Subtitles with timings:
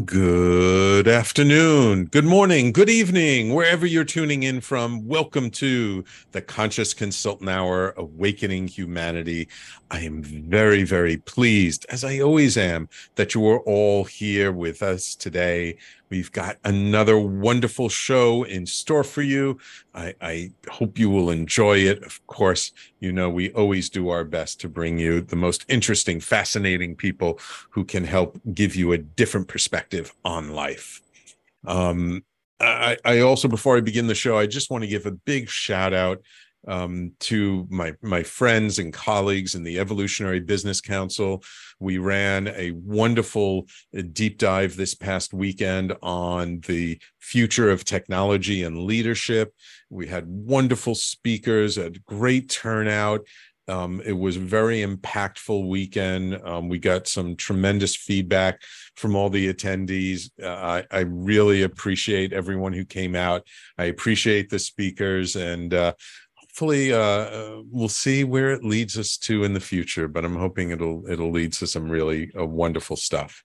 [0.00, 5.06] Good afternoon, good morning, good evening, wherever you're tuning in from.
[5.06, 9.48] Welcome to the Conscious Consultant Hour Awakening Humanity.
[9.90, 14.82] I am very, very pleased, as I always am, that you are all here with
[14.82, 15.76] us today.
[16.12, 19.56] We've got another wonderful show in store for you.
[19.94, 22.02] I, I, hope you will enjoy it.
[22.02, 26.20] Of course, you know, we always do our best to bring you the most interesting,
[26.20, 27.40] fascinating people
[27.70, 31.00] who can help give you a different perspective on life.
[31.66, 32.22] Um,
[32.60, 35.48] I, I also, before I begin the show, I just want to give a big
[35.48, 36.20] shout out
[36.68, 41.42] um, to my my friends and colleagues in the Evolutionary Business Council.
[41.80, 48.62] We ran a wonderful uh, deep dive this past weekend on the future of technology
[48.62, 49.54] and leadership.
[49.90, 53.26] We had wonderful speakers, a great turnout.
[53.68, 56.40] Um, it was a very impactful weekend.
[56.44, 58.60] Um, we got some tremendous feedback
[58.96, 60.30] from all the attendees.
[60.42, 63.46] Uh, I, I, really appreciate everyone who came out.
[63.78, 65.92] I appreciate the speakers, and uh,
[66.52, 70.36] hopefully uh, uh, we'll see where it leads us to in the future but i'm
[70.36, 73.42] hoping it'll it'll lead to some really uh, wonderful stuff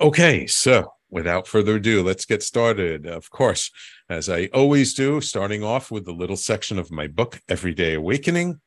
[0.00, 3.70] okay so without further ado let's get started of course
[4.10, 8.60] as i always do starting off with a little section of my book everyday awakening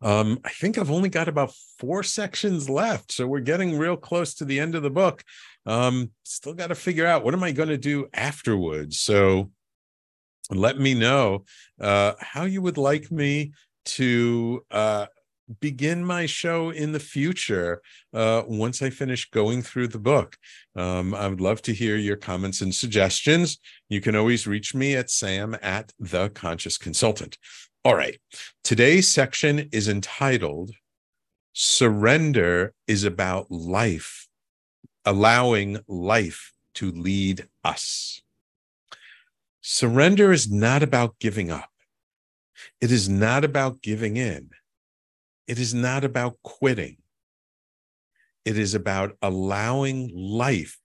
[0.00, 4.32] um, I think I've only got about four sections left, so we're getting real close
[4.34, 5.24] to the end of the book.
[5.66, 9.00] Um, still got to figure out what am I going to do afterwards.
[9.00, 9.50] So
[10.50, 11.44] let me know
[11.80, 13.52] uh, how you would like me
[13.84, 15.06] to uh,
[15.60, 17.80] begin my show in the future
[18.12, 20.36] uh, once I finish going through the book.
[20.76, 23.58] Um, I would love to hear your comments and suggestions.
[23.88, 27.38] You can always reach me at sam at the conscious consultant.
[27.84, 28.18] All right.
[28.64, 30.72] Today's section is entitled
[31.60, 34.28] Surrender is about life,
[35.04, 38.22] allowing life to lead us.
[39.60, 41.70] Surrender is not about giving up.
[42.80, 44.50] It is not about giving in.
[45.46, 46.98] It is not about quitting.
[48.44, 50.78] It is about allowing life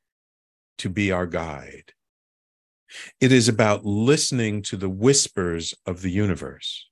[0.80, 1.94] to be our guide.
[3.20, 6.88] It is about listening to the whispers of the universe.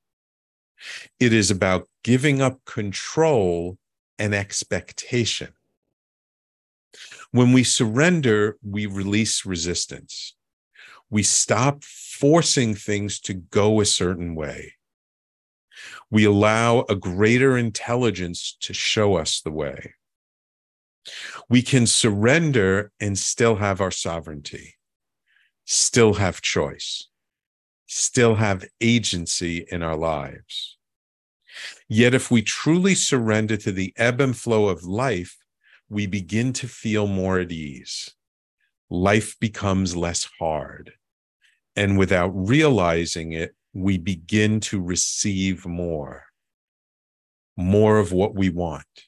[1.20, 3.78] It is about giving up control
[4.18, 5.54] and expectation.
[7.32, 10.36] When we surrender, we release resistance
[11.12, 14.76] we stop forcing things to go a certain way.
[16.10, 19.96] We allow a greater intelligence to show us the way.
[21.50, 24.76] We can surrender and still have our sovereignty,
[25.66, 27.10] still have choice,
[27.88, 30.78] still have agency in our lives.
[31.90, 35.38] Yet, if we truly surrender to the ebb and flow of life,
[35.90, 38.12] we begin to feel more at ease.
[38.90, 40.94] Life becomes less hard
[41.76, 46.26] and without realizing it, we begin to receive more,
[47.56, 49.06] more of what we want,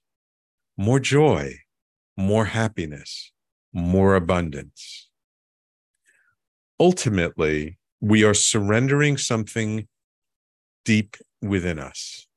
[0.78, 1.56] more joy,
[2.16, 3.32] more happiness,
[3.74, 5.10] more abundance.
[6.80, 9.88] Ultimately, we are surrendering something
[10.86, 12.28] deep within us,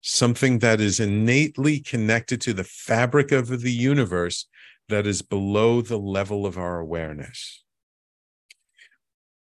[0.00, 4.46] something that is innately connected to the fabric of the universe
[4.88, 7.62] that is below the level of our awareness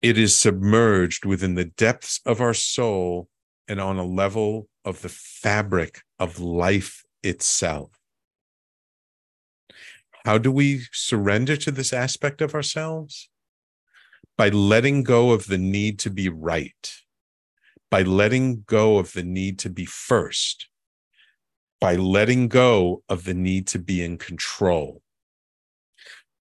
[0.02, 3.28] it is submerged within the depths of our soul
[3.68, 7.90] and on a level of the fabric of life itself.
[10.24, 13.28] How do we surrender to this aspect of ourselves?
[14.36, 16.94] By letting go of the need to be right,
[17.90, 20.68] by letting go of the need to be first,
[21.80, 25.02] by letting go of the need to be in control,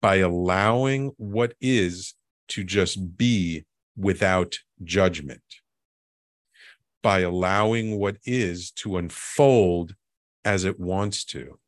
[0.03, 2.15] by allowing what is
[2.49, 3.65] to just be
[3.97, 5.43] without judgment
[7.03, 9.95] by allowing what is to unfold
[10.45, 11.59] as it wants to,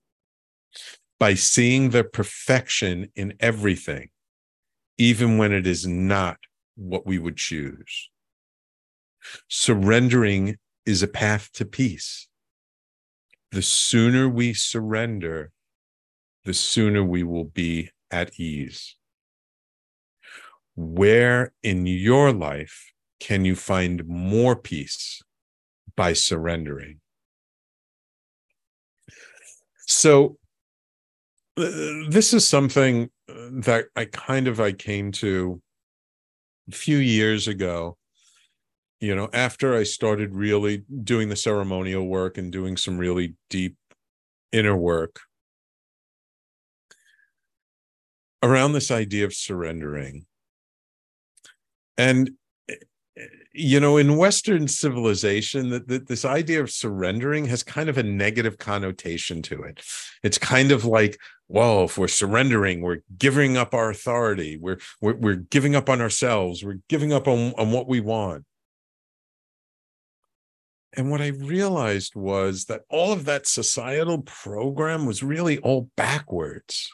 [1.19, 4.09] by seeing the perfection in everything,
[4.99, 6.39] even when it is not
[6.75, 8.11] what we would choose.
[9.49, 12.29] Surrendering is a path to peace.
[13.51, 15.53] The sooner we surrender,
[16.45, 18.97] the sooner we will be at ease
[20.77, 25.23] where in your life can you find more peace
[25.97, 27.01] by surrendering?
[29.87, 30.37] So,
[31.57, 35.63] this is something that I kind of I came to
[36.69, 37.97] a few years ago.
[39.01, 43.77] You know, after I started really doing the ceremonial work and doing some really deep
[44.53, 45.21] inner work,
[48.43, 50.26] around this idea of surrendering.
[51.99, 52.31] And
[53.53, 58.59] you know, in Western civilization, that, this idea of surrendering has kind of a negative
[58.59, 59.83] connotation to it.
[60.23, 65.17] It's kind of like, well, if we're surrendering, we're giving up our authority, we're we're,
[65.17, 68.45] we're giving up on ourselves, we're giving up on, on what we want.
[70.93, 76.93] And what I realized was that all of that societal program was really all backwards.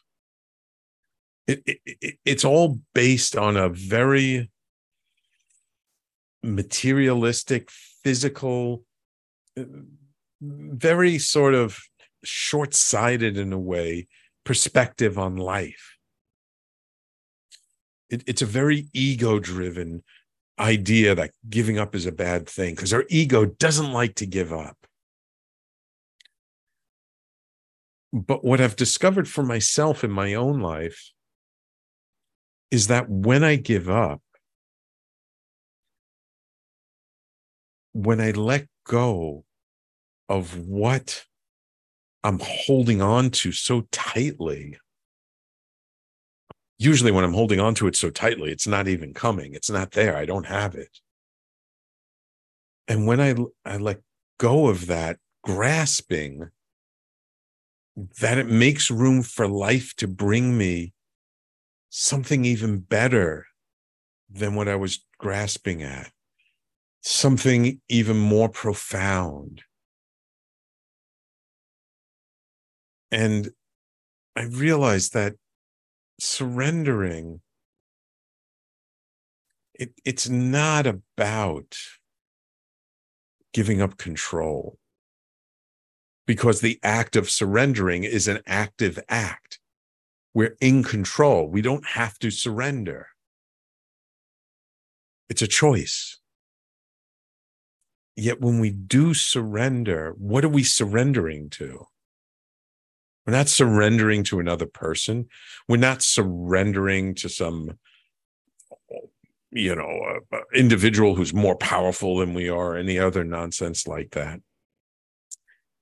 [1.49, 4.52] It, it, it, it's all based on a very
[6.43, 8.85] materialistic, physical,
[9.59, 9.65] uh,
[10.41, 11.79] very sort of
[12.25, 14.09] short sighted in a way
[14.45, 15.97] perspective on life.
[18.11, 20.03] It, it's a very ego driven
[20.59, 24.53] idea that giving up is a bad thing because our ego doesn't like to give
[24.53, 24.77] up.
[28.13, 31.13] But what I've discovered for myself in my own life
[32.71, 34.21] is that when I give up,
[37.93, 39.45] when I let go
[40.29, 41.25] of what
[42.25, 44.79] I'm holding on to so tightly,
[46.79, 49.55] usually when I'm holding on to it so tightly, it's not even coming.
[49.55, 50.17] It's not there.
[50.17, 50.99] I don't have it.
[52.89, 53.35] And when I,
[53.65, 54.01] I let
[54.39, 56.51] go of that grasping,
[58.21, 60.93] that it makes room for life to bring me
[61.91, 63.47] something even better
[64.31, 66.11] than what I was grasping at
[67.03, 69.63] something even more profound.
[73.11, 73.51] And
[74.35, 75.35] I realized that
[76.19, 77.41] surrendering,
[79.75, 81.77] it, it's not about
[83.53, 84.79] giving up control
[86.27, 89.59] because the act of surrendering is an active act.
[90.33, 91.49] We're in control.
[91.49, 93.09] We don't have to surrender.
[95.29, 96.22] It's a choice.
[98.17, 101.87] Yet when we do surrender, what are we surrendering to?
[103.27, 105.29] We're not surrendering to another person.
[105.69, 107.79] We're not surrendering to some,
[109.51, 114.41] you know, uh, individual who's more powerful than we are, any other nonsense like that.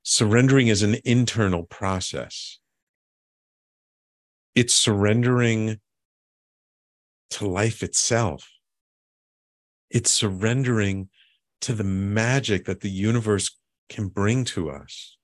[0.02, 2.58] Surrendering is an internal process.
[4.54, 5.80] It's surrendering
[7.30, 8.50] to life itself.
[9.90, 11.08] It's surrendering
[11.62, 13.56] to the magic that the universe
[13.88, 15.16] can bring to us.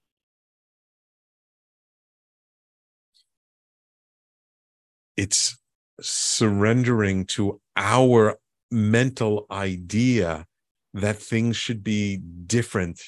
[5.17, 5.57] It's
[6.01, 8.37] surrendering to our
[8.71, 10.47] mental idea
[10.93, 13.01] that things should be different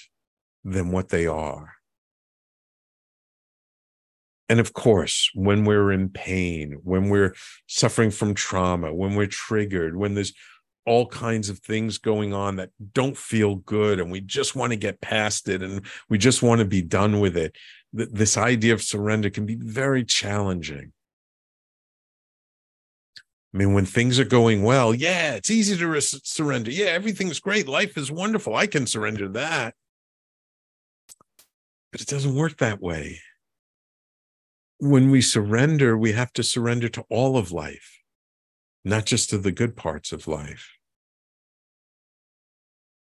[0.64, 1.74] than what they are.
[4.48, 7.34] And of course, when we're in pain, when we're
[7.66, 10.32] suffering from trauma, when we're triggered, when there's
[10.86, 14.76] all kinds of things going on that don't feel good and we just want to
[14.76, 17.56] get past it and we just want to be done with it
[17.92, 20.92] this idea of surrender can be very challenging
[23.54, 26.70] I mean, when things are going well, yeah, it's easy to re- surrender.
[26.70, 27.66] Yeah, everything's great.
[27.66, 28.54] Life is wonderful.
[28.54, 29.74] I can surrender that.
[31.90, 33.20] But it doesn't work that way.
[34.78, 37.97] When we surrender, we have to surrender to all of life,
[38.88, 40.78] not just to the good parts of life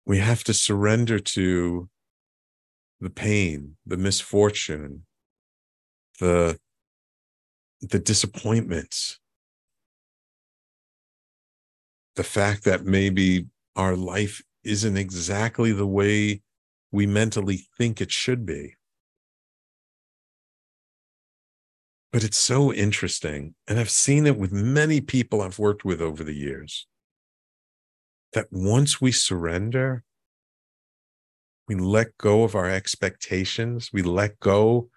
[0.05, 1.89] we have to surrender to
[2.99, 5.05] the pain, the misfortune,
[6.19, 6.57] the
[7.81, 9.19] the disappointments,
[12.15, 16.41] the fact that maybe our life isn't exactly the way
[16.91, 18.75] we mentally think it should be.
[22.13, 23.55] But it's so interesting.
[23.67, 26.87] And I've seen it with many people I've worked with over the years
[28.33, 30.03] that once we surrender,
[31.67, 34.89] we let go of our expectations, we let go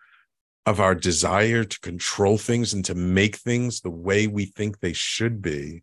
[0.66, 4.92] of our desire to control things and to make things the way we think they
[4.92, 5.82] should be,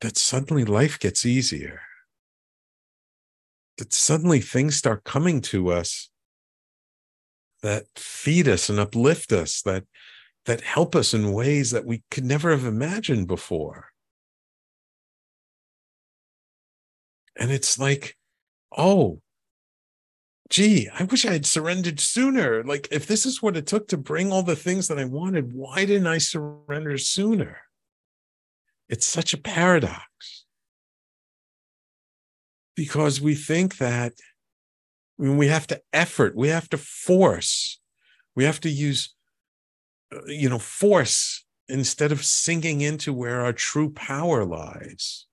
[0.00, 1.80] that suddenly life gets easier.
[3.78, 6.10] That suddenly things start coming to us
[7.62, 9.84] that feed us and uplift us, that
[10.46, 13.90] that help us in ways that we could never have imagined before.
[17.38, 18.16] And it's like,
[18.76, 19.20] oh,
[20.48, 22.62] gee, I wish I had surrendered sooner.
[22.64, 25.52] Like, if this is what it took to bring all the things that I wanted,
[25.52, 27.58] why didn't I surrender sooner?
[28.88, 30.46] It's such a paradox
[32.76, 34.12] because we think that
[35.18, 37.80] I mean, we have to effort, we have to force,
[38.34, 39.14] we have to use
[40.14, 45.26] uh, you know, force instead of sinking into where our true power lies.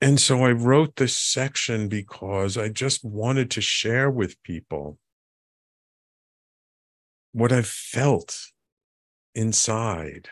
[0.00, 4.98] And so I wrote this section because I just wanted to share with people
[7.32, 8.52] what I've felt
[9.34, 10.28] inside.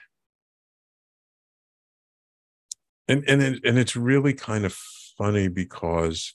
[3.09, 4.73] And and it, and it's really kind of
[5.19, 6.35] funny because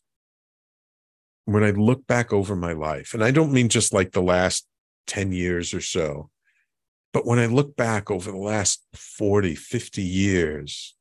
[1.46, 4.68] when I look back over my life, and I don't mean just like the last
[5.08, 6.30] 10 years or so,
[7.12, 10.96] but when I look back over the last 40, 50 years,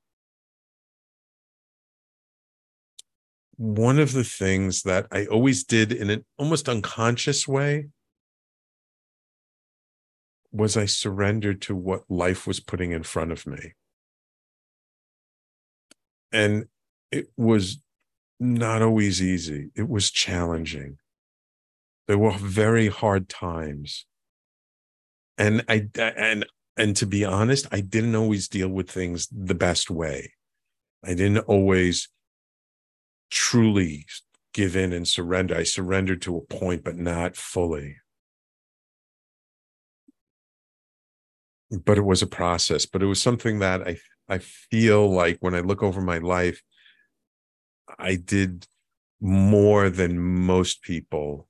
[3.57, 7.89] one of the things that I always did in an almost unconscious way
[10.51, 13.75] was I surrendered to what life was putting in front of me.
[16.33, 16.67] And
[17.11, 17.79] it was
[18.41, 20.99] not always easy, it was challenging.
[22.07, 24.07] There were very hard times.
[25.37, 29.91] And I and and to be honest, I didn't always deal with things the best
[29.91, 30.33] way.
[31.05, 32.09] I didn't always
[33.31, 34.07] truly
[34.55, 35.57] give in and surrender.
[35.57, 37.97] I surrendered to a point, but not fully.
[41.71, 45.55] But it was a process, but it was something that I I feel like when
[45.55, 46.63] I look over my life,
[47.99, 48.67] I did
[49.21, 51.49] more than most people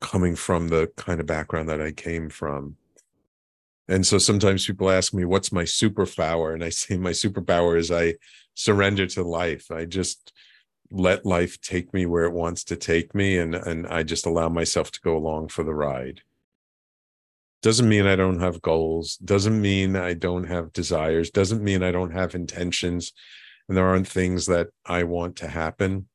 [0.00, 2.76] coming from the kind of background that I came from.
[3.88, 6.54] And so sometimes people ask me, what's my superpower?
[6.54, 8.14] And I say, my superpower is I
[8.54, 9.70] surrender to life.
[9.70, 10.32] I just
[10.90, 13.38] let life take me where it wants to take me.
[13.38, 16.22] And, and I just allow myself to go along for the ride.
[17.64, 21.92] Doesn't mean I don't have goals, doesn't mean I don't have desires, doesn't mean I
[21.92, 23.14] don't have intentions
[23.66, 26.10] and there aren't things that I want to happen.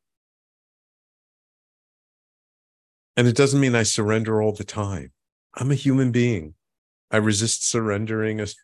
[3.18, 5.12] And it doesn't mean I surrender all the time.
[5.56, 6.53] I'm a human being.
[7.10, 8.56] I resist surrendering as,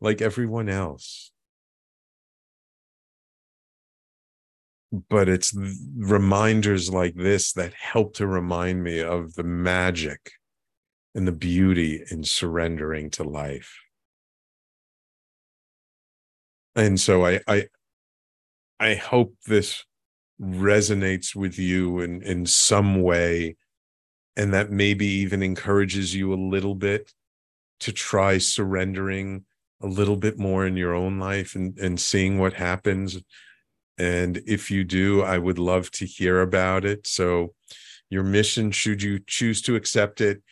[0.00, 1.32] like everyone else.
[4.92, 5.52] But it's
[5.96, 10.30] reminders like this that help to remind me of the magic
[11.18, 13.76] and the beauty in surrendering to life.
[16.76, 17.66] And so I, I,
[18.78, 19.84] I hope this
[20.40, 23.56] resonates with you in, in some way,
[24.36, 27.12] and that maybe even encourages you a little bit
[27.80, 29.44] to try surrendering
[29.82, 33.18] a little bit more in your own life and, and seeing what happens.
[33.98, 37.08] And if you do, I would love to hear about it.
[37.08, 37.54] So,
[38.08, 40.42] your mission, should you choose to accept it,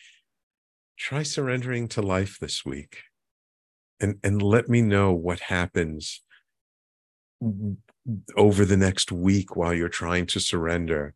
[0.97, 2.99] try surrendering to life this week
[4.01, 6.23] and, and let me know what happens
[8.37, 11.15] over the next week while you're trying to surrender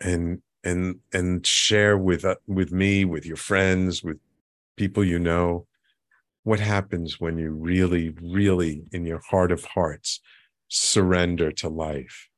[0.00, 4.18] and and and share with uh, with me with your friends with
[4.76, 5.66] people you know
[6.44, 10.20] what happens when you really really in your heart of hearts
[10.68, 12.28] surrender to life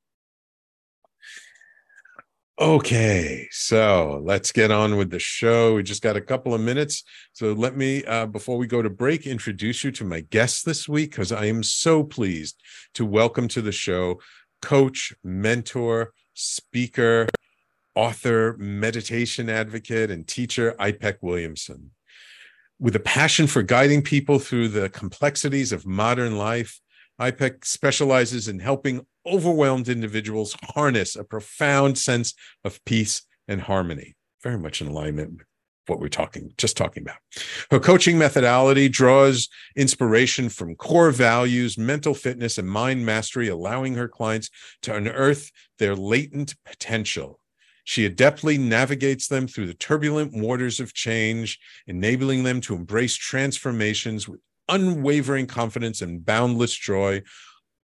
[2.60, 5.76] Okay, so let's get on with the show.
[5.76, 7.04] We just got a couple of minutes.
[7.34, 10.88] So let me, uh, before we go to break, introduce you to my guest this
[10.88, 12.62] week because I am so pleased
[12.94, 14.20] to welcome to the show
[14.62, 17.28] coach, mentor, speaker,
[17.96, 21.92] author, meditation advocate, and teacher, Ipek Williamson.
[22.80, 26.80] With a passion for guiding people through the complexities of modern life,
[27.20, 32.34] Ipek specializes in helping overwhelmed individuals harness a profound sense
[32.64, 34.16] of peace and harmony.
[34.42, 35.48] Very much in alignment with
[35.92, 37.18] what we're talking just talking about.
[37.70, 44.08] Her coaching methodology draws inspiration from core values, mental fitness, and mind mastery, allowing her
[44.08, 44.50] clients
[44.84, 47.40] to unearth their latent potential.
[47.84, 54.30] She adeptly navigates them through the turbulent waters of change, enabling them to embrace transformations
[54.30, 57.22] with unwavering confidence and boundless joy,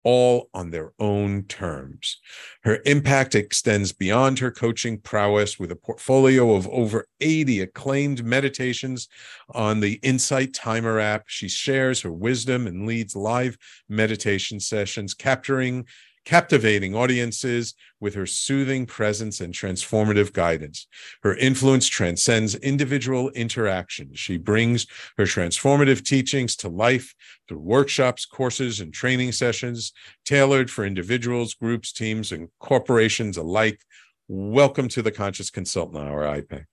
[0.07, 2.21] all on their own terms.
[2.63, 9.09] Her impact extends beyond her coaching prowess with a portfolio of over 80 acclaimed meditations
[9.49, 11.25] on the Insight Timer app.
[11.27, 13.57] She shares her wisdom and leads live
[13.89, 15.85] meditation sessions, capturing
[16.27, 20.85] captivating audiences with her soothing presence and transformative guidance.
[21.23, 24.19] Her influence transcends individual interactions.
[24.19, 27.15] She brings her transformative teachings to life
[27.47, 29.93] through workshops, courses, and training sessions
[30.25, 33.79] tailored for individuals, groups, teams, and corporations alike.
[34.27, 36.65] Welcome to the Conscious Consultant Hour, IPEC.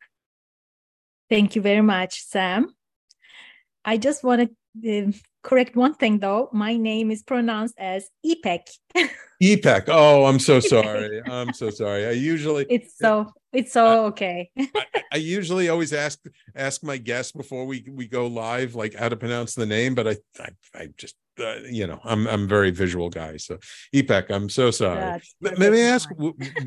[1.31, 2.75] Thank you very much, Sam.
[3.85, 4.51] I just want
[4.83, 5.13] to uh,
[5.45, 6.49] correct one thing though.
[6.53, 8.67] My name is pronounced as Ipek.
[9.41, 9.85] Ipek.
[9.89, 11.23] Oh, I'm so sorry.
[11.27, 12.07] I'm so sorry.
[12.07, 14.51] I usually it's so it's so okay.
[14.59, 16.19] I, I, usually always ask
[16.57, 20.09] ask my guests before we we go live like how to pronounce the name, but
[20.09, 23.37] I I, I just uh, you know, I'm I'm very visual guy.
[23.37, 23.59] So
[23.95, 25.21] Ipek, I'm so sorry.
[25.41, 26.09] Let me ask,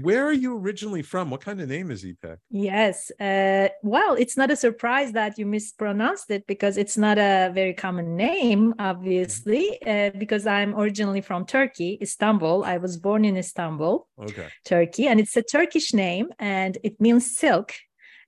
[0.02, 1.30] where are you originally from?
[1.30, 2.38] What kind of name is Ipek?
[2.50, 3.12] Yes.
[3.20, 7.74] Uh, well, it's not a surprise that you mispronounced it because it's not a very
[7.74, 9.82] common name, obviously.
[9.86, 12.64] Uh, because I'm originally from Turkey, Istanbul.
[12.64, 17.36] I was born in Istanbul, okay, Turkey, and it's a Turkish name, and it means
[17.36, 17.74] silk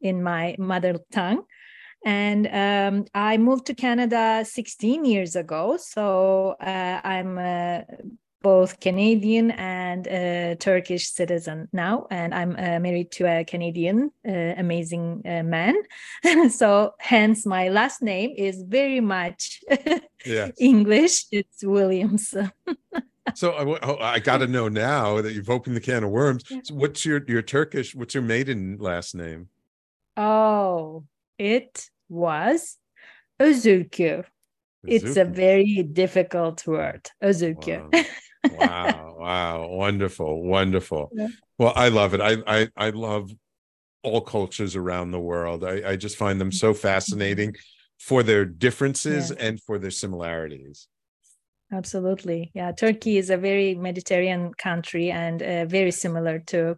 [0.01, 1.43] in my mother tongue
[2.05, 5.77] and um, I moved to Canada 16 years ago.
[5.77, 7.81] So uh, I'm uh,
[8.41, 14.31] both Canadian and a Turkish citizen now, and I'm uh, married to a Canadian uh,
[14.57, 15.75] amazing uh, man.
[16.49, 19.61] so hence my last name is very much
[20.25, 20.53] yes.
[20.59, 21.25] English.
[21.31, 22.29] It's Williams.
[23.35, 26.43] so I, oh, I got to know now that you've opened the can of worms.
[26.63, 27.93] So what's your your Turkish?
[27.93, 29.49] What's your maiden last name?
[30.15, 31.03] Oh,
[31.39, 32.77] it was
[33.39, 34.23] özürkü.
[34.88, 37.82] It's a very difficult word, özürkü.
[37.82, 38.58] Wow.
[38.60, 41.10] wow, wow, wonderful, wonderful.
[41.15, 41.28] Yeah.
[41.58, 42.21] Well, I love it.
[42.21, 43.30] I, I I love
[44.04, 45.63] all cultures around the world.
[45.63, 47.56] I, I just find them so fascinating
[47.97, 49.47] for their differences yeah.
[49.47, 50.88] and for their similarities.
[51.71, 52.52] Absolutely.
[52.54, 52.71] Yeah.
[52.71, 56.78] Turkey is a very Mediterranean country and uh, very similar to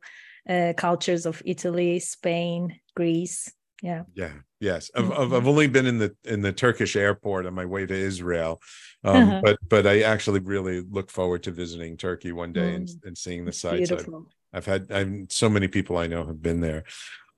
[0.49, 3.53] uh, cultures of Italy, Spain, Greece.
[3.81, 4.03] Yeah.
[4.13, 4.31] Yeah.
[4.59, 4.91] Yes.
[4.95, 5.33] I've, mm-hmm.
[5.33, 8.61] I've only been in the in the Turkish airport on my way to Israel.
[9.03, 9.41] Um, uh-huh.
[9.43, 12.75] but but I actually really look forward to visiting Turkey one day mm.
[12.75, 14.07] and, and seeing the sights I've,
[14.53, 16.83] I've, had I'm so many people I know have been there.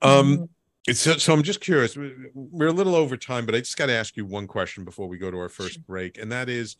[0.02, 0.48] Um mm.
[0.92, 1.96] So, so I'm just curious.
[2.34, 5.08] We're a little over time, but I just got to ask you one question before
[5.08, 6.76] we go to our first break, and that is,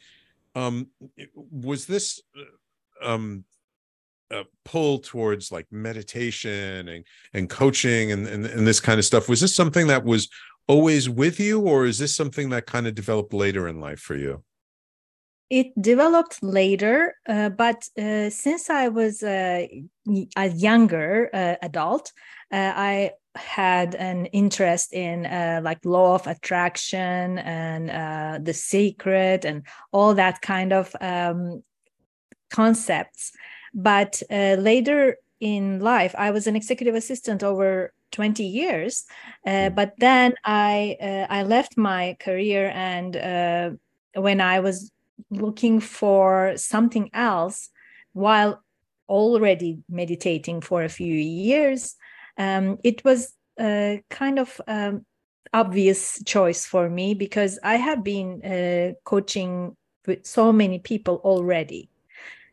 [0.54, 0.88] um,
[1.34, 3.44] was this uh, um,
[4.34, 9.28] uh, pull towards like meditation and and coaching and, and and this kind of stuff.
[9.28, 10.28] Was this something that was
[10.66, 14.16] always with you or is this something that kind of developed later in life for
[14.16, 14.42] you?
[15.50, 19.66] It developed later uh, but uh, since i was uh,
[20.36, 22.12] a younger uh, adult
[22.50, 25.24] uh, i had an interest in
[25.62, 31.62] like law of attraction and the secret and all that kind of um,
[32.50, 33.32] concepts
[33.74, 39.04] but uh, later in life, I was an executive assistant over 20 years.
[39.46, 39.74] Uh, hmm.
[39.74, 43.70] but then I uh, I left my career, and uh,
[44.14, 44.90] when I was
[45.30, 47.70] looking for something else,
[48.12, 48.62] while
[49.08, 51.96] already meditating for a few years,
[52.38, 55.04] um, it was a kind of um,
[55.52, 61.90] obvious choice for me because I have been uh, coaching with so many people already.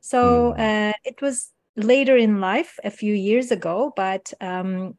[0.01, 0.89] So mm.
[0.89, 4.97] uh, it was later in life, a few years ago, but um,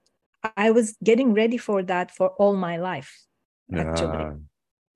[0.57, 3.13] I was getting ready for that for all my life.
[3.75, 4.33] Actually, ah,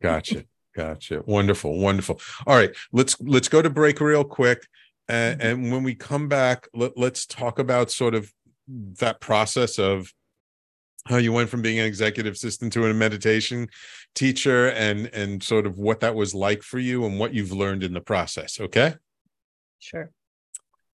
[0.03, 0.45] gotcha,
[0.77, 1.23] gotcha.
[1.27, 2.21] Wonderful, wonderful.
[2.47, 4.67] All right, let's let's go to break real quick,
[5.09, 5.49] and, mm-hmm.
[5.49, 8.33] and when we come back, let, let's talk about sort of
[8.69, 10.13] that process of
[11.07, 13.69] how you went from being an executive assistant to a meditation
[14.15, 17.85] teacher and and sort of what that was like for you and what you've learned
[17.85, 18.95] in the process okay
[19.87, 20.11] Sure.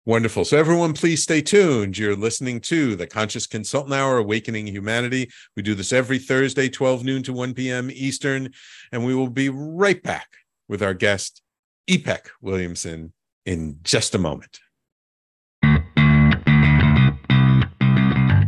[0.06, 0.46] Wonderful.
[0.46, 1.98] So, everyone, please stay tuned.
[1.98, 5.30] You're listening to the Conscious Consultant Hour, Awakening Humanity.
[5.58, 7.90] We do this every Thursday, 12 noon to 1 p.m.
[7.92, 8.54] Eastern.
[8.94, 10.30] And we will be right back
[10.70, 11.42] with our guest,
[11.90, 13.12] Ipek Williamson,
[13.46, 14.62] in just a moment.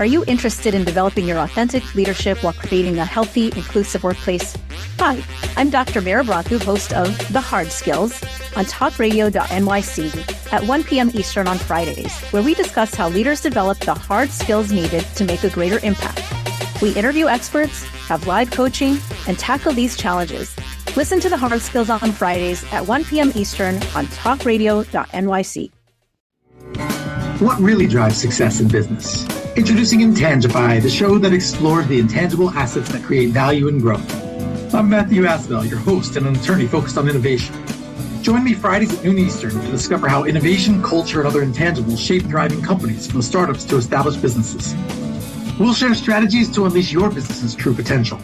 [0.00, 4.56] Are you interested in developing your authentic leadership while creating a healthy, inclusive workplace?
[4.98, 5.22] Hi,
[5.56, 6.00] I'm Dr.
[6.00, 8.20] Mara Brathu, host of The Hard Skills
[8.56, 11.12] on talkradio.nyc at 1 p.m.
[11.14, 15.44] Eastern on Fridays, where we discuss how leaders develop the hard skills needed to make
[15.44, 16.22] a greater impact.
[16.82, 20.56] We interview experts, have live coaching, and tackle these challenges.
[20.96, 23.30] Listen to The Hard Skills on Fridays at 1 p.m.
[23.36, 25.70] Eastern on talkradio.nyc.
[27.40, 29.43] What really drives success in business?
[29.56, 34.74] Introducing Intangify, the show that explores the intangible assets that create value and growth.
[34.74, 37.54] I'm Matthew Asbell, your host and an attorney focused on innovation.
[38.20, 42.24] Join me Fridays at noon Eastern to discover how innovation, culture, and other intangibles shape
[42.24, 44.74] thriving companies from startups to established businesses.
[45.60, 48.20] We'll share strategies to unleash your business's true potential.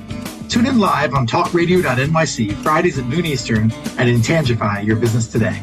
[0.49, 5.63] Tune in live on talkradio.nyc Fridays at noon Eastern and Intangify your business today.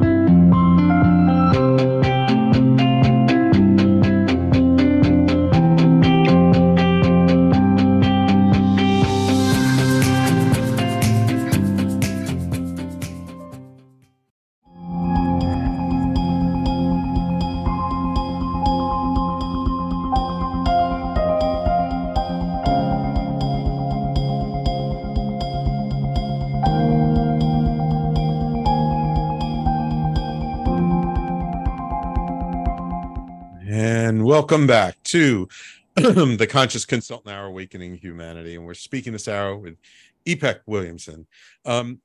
[34.51, 35.47] Welcome back to
[35.95, 38.55] the Conscious Consultant Hour Awakening Humanity.
[38.55, 39.77] And we're speaking this hour with
[40.25, 41.25] Ipek Williamson.
[41.63, 42.01] Um,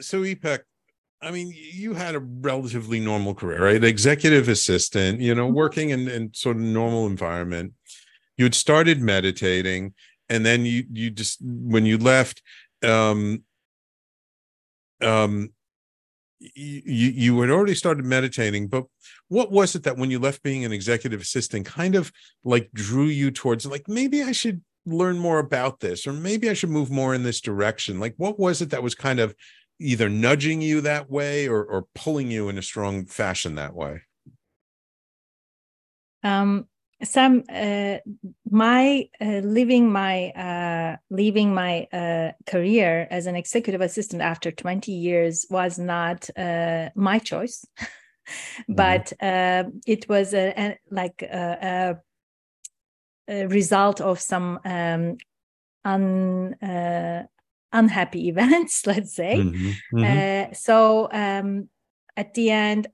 [0.00, 0.58] so, Ipek,
[1.22, 3.84] I mean, you had a relatively normal career, right?
[3.84, 5.54] Executive assistant, you know, mm-hmm.
[5.54, 7.74] working in, in sort of normal environment.
[8.36, 9.94] You had started meditating,
[10.28, 12.42] and then you you just when you left,
[12.82, 13.44] um,
[15.00, 15.52] um,
[16.40, 18.86] you you had already started meditating but
[19.28, 22.10] what was it that when you left being an executive assistant kind of
[22.44, 26.54] like drew you towards like maybe i should learn more about this or maybe i
[26.54, 29.34] should move more in this direction like what was it that was kind of
[29.80, 34.00] either nudging you that way or or pulling you in a strong fashion that way
[36.24, 36.66] um
[37.02, 37.98] some uh,
[38.50, 44.90] my uh, leaving my uh, leaving my uh, career as an executive assistant after 20
[44.90, 47.64] years was not uh, my choice.
[48.68, 49.78] but mm-hmm.
[49.86, 51.98] it was a, a like a,
[53.28, 55.16] a, result of some um,
[55.84, 56.56] un,
[57.72, 59.98] unhappy events let's say mm-hmm.
[59.98, 60.52] Mm-hmm.
[60.54, 61.68] so um,
[62.16, 62.88] at the end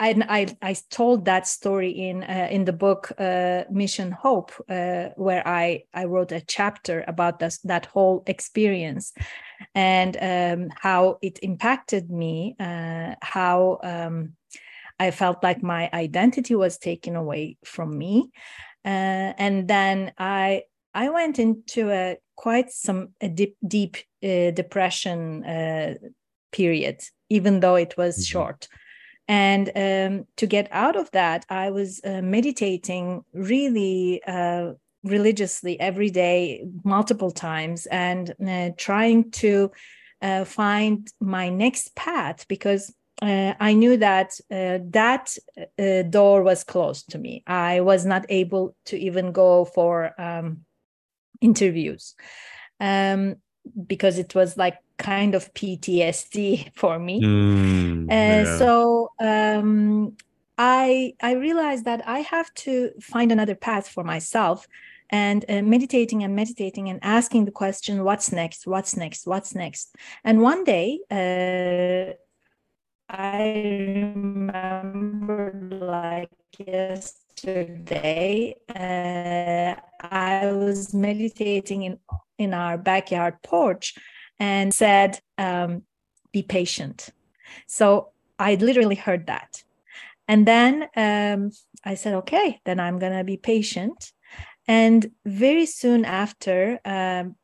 [0.00, 5.08] I, I, I told that story in uh, in the book uh, Mission Hope, uh,
[5.16, 9.12] where I I wrote a chapter about this, that whole experience,
[9.74, 14.32] and um, how it impacted me, uh, how um,
[14.98, 18.30] I felt like my identity was taken away from me,
[18.84, 20.62] uh, and then I
[20.94, 25.42] I went into a quite some a deep deep uh, depression
[26.52, 28.32] period, even though it was mm-hmm.
[28.32, 28.68] short
[29.28, 36.10] and um, to get out of that, I was uh, meditating really uh, religiously every
[36.10, 39.72] day, multiple times, and uh, trying to
[40.22, 45.36] uh, find my next path because uh, I knew that uh, that
[46.10, 47.42] door was closed to me.
[47.46, 50.64] I was not able to even go for um,
[51.40, 52.14] interviews.
[52.78, 53.36] Um,
[53.86, 57.22] because it was like kind of PTSD for me.
[57.22, 58.58] Mm, uh, yeah.
[58.58, 60.16] So um,
[60.58, 64.66] I I realized that I have to find another path for myself,
[65.10, 68.66] and uh, meditating and meditating and asking the question, "What's next?
[68.66, 69.26] What's next?
[69.26, 71.00] What's next?" And one day.
[71.10, 72.14] Uh,
[73.08, 81.98] I remember like yesterday, uh, I was meditating in
[82.38, 83.94] in our backyard porch
[84.38, 85.82] and said, um,
[86.32, 87.08] be patient.
[87.66, 89.62] So I literally heard that.
[90.28, 91.50] And then um,
[91.84, 94.12] I said, okay, then I'm going to be patient.
[94.68, 97.36] And very soon after, um,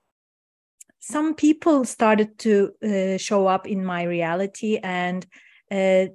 [0.98, 4.79] some people started to uh, show up in my reality.
[4.83, 5.27] And
[5.73, 6.07] uh,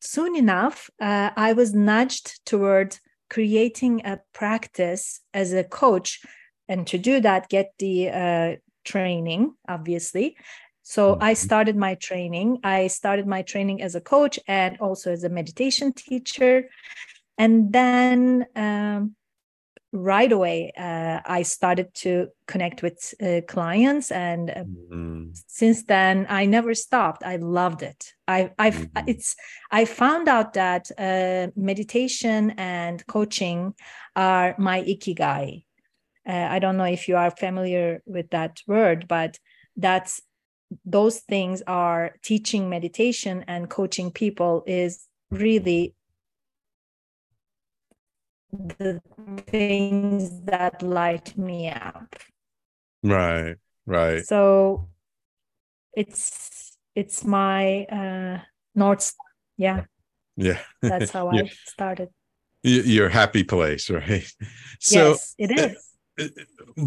[0.00, 2.98] soon enough, uh, I was nudged toward
[3.28, 6.20] creating a practice as a coach.
[6.68, 10.36] And to do that get the uh, training obviously.
[10.82, 11.22] So mm-hmm.
[11.22, 12.58] i started my training.
[12.64, 16.68] I started my training as a coach and also as a meditation teacher.
[17.38, 19.14] And then um,
[19.92, 25.24] right away uh, i started to connect with uh, clients and uh, mm-hmm.
[25.46, 29.06] since then i never stopped i loved it i i mm-hmm.
[29.06, 29.36] it's
[29.70, 33.74] i found out that uh, meditation and coaching
[34.16, 35.62] are my ikigai
[36.26, 39.38] uh, i don't know if you are familiar with that word but
[39.76, 40.22] that's
[40.86, 45.94] those things are teaching meditation and coaching people is really
[48.52, 49.00] the
[49.46, 52.14] things that light me up.
[53.02, 54.24] Right right.
[54.24, 54.88] So
[55.94, 58.38] it's it's my uh
[58.74, 59.26] north star.
[59.56, 59.84] Yeah.
[60.36, 60.58] Yeah.
[60.82, 62.08] That's how i started.
[62.62, 64.30] Your happy place right?
[64.80, 65.88] So yes it is.
[66.20, 66.86] uh,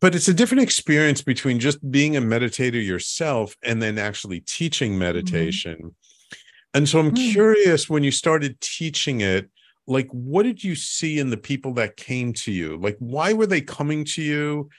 [0.00, 4.92] but it's a different experience between just being a meditator yourself and then actually teaching
[4.92, 5.00] mm-hmm.
[5.00, 5.76] meditation.
[5.76, 6.38] Mm-hmm.
[6.74, 7.32] and so i'm mm.
[7.32, 9.50] curious when you started teaching it
[9.90, 12.76] like what did you see in the people that came to you?
[12.76, 14.70] Like why were they coming to you?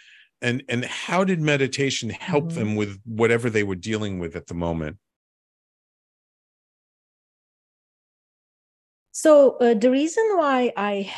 [0.42, 2.56] And and how did meditation help mm-hmm.
[2.56, 4.98] them with whatever they were dealing with at the moment?
[9.12, 11.14] So uh, the reason why i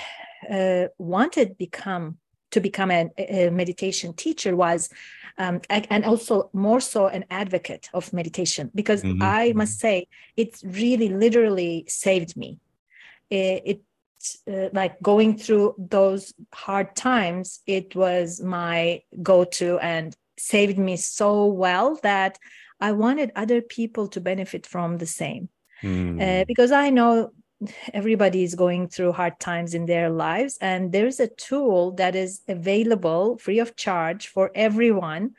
[0.50, 2.18] uh, wanted become
[2.52, 4.90] to become a, a meditation teacher was
[5.38, 9.24] um, and also more so an advocate of meditation because mm-hmm.
[9.24, 12.60] i must say it really literally saved me
[13.30, 13.82] it,
[14.50, 21.46] uh, like going through those hard times it was my go-to and saved me so
[21.46, 22.40] well that
[22.80, 25.50] i wanted other people to benefit from the same
[25.82, 26.22] mm.
[26.22, 27.32] uh, because i know
[27.94, 32.42] everybody is going through hard times in their lives and there's a tool that is
[32.48, 35.32] available free of charge for everyone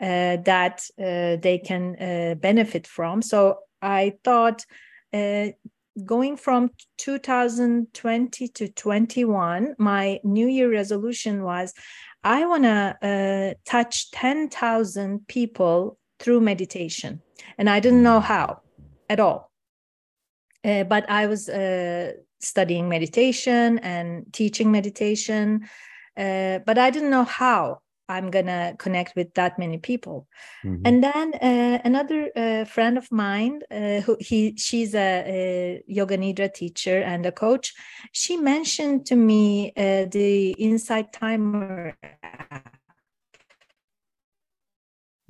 [0.00, 4.64] uh, that uh, they can uh, benefit from so i thought
[5.12, 5.48] uh,
[6.04, 11.74] going from 2020 to 21 my new year resolution was
[12.24, 17.20] i want to uh, touch 10,000 people through meditation.
[17.58, 18.60] And i didn't know how
[19.10, 19.50] at all.
[20.64, 25.68] Uh, but i was uh, studying meditation and teaching meditation.
[26.16, 27.81] Uh, but i didn't know how
[28.16, 30.28] I'm gonna connect with that many people.
[30.64, 30.82] Mm-hmm.
[30.84, 36.16] And then uh, another uh, friend of mine, uh, who he she's a, a, yoga
[36.18, 37.74] nidra teacher and a coach.
[38.12, 42.76] She mentioned to me uh, the Insight Timer app.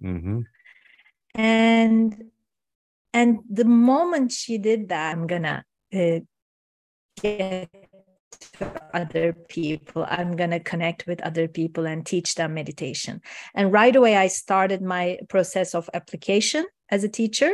[0.02, 0.40] Mm-hmm.
[1.34, 2.30] And
[3.14, 5.64] and the moment she did that, I'm gonna
[5.94, 6.20] uh,
[7.20, 7.70] get
[8.58, 10.06] to other people.
[10.08, 13.20] I'm going to connect with other people and teach them meditation.
[13.54, 17.52] And right away, I started my process of application as a teacher.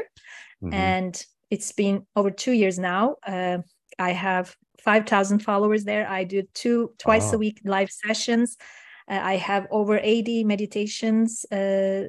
[0.63, 0.75] Mm-hmm.
[0.75, 3.17] And it's been over two years now.
[3.27, 3.59] Uh,
[3.99, 6.09] I have 5,000 followers there.
[6.09, 7.33] I do two twice wow.
[7.35, 8.57] a week live sessions.
[9.11, 12.09] Uh, I have over 80 meditations uh,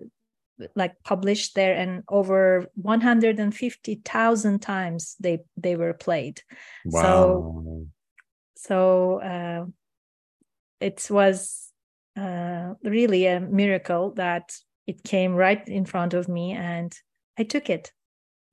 [0.75, 6.41] like published there and over 150,000 times they they were played.
[6.85, 7.01] Wow.
[7.01, 7.87] So
[8.59, 9.65] so uh,
[10.81, 11.71] it was
[12.17, 14.53] uh, really a miracle that
[14.85, 16.93] it came right in front of me and
[17.37, 17.93] I took it.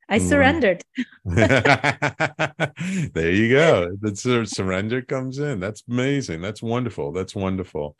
[0.08, 0.28] I mm.
[0.28, 0.84] surrendered.
[1.24, 3.96] there you go.
[4.00, 5.58] The surrender comes in.
[5.58, 6.40] That's amazing.
[6.40, 7.10] That's wonderful.
[7.10, 7.96] That's wonderful.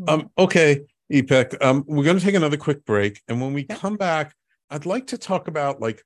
[0.00, 0.08] Mm.
[0.08, 3.22] Um, okay, Ipek, um, we're going to take another quick break.
[3.28, 4.34] And when we come back,
[4.70, 6.02] I'd like to talk about like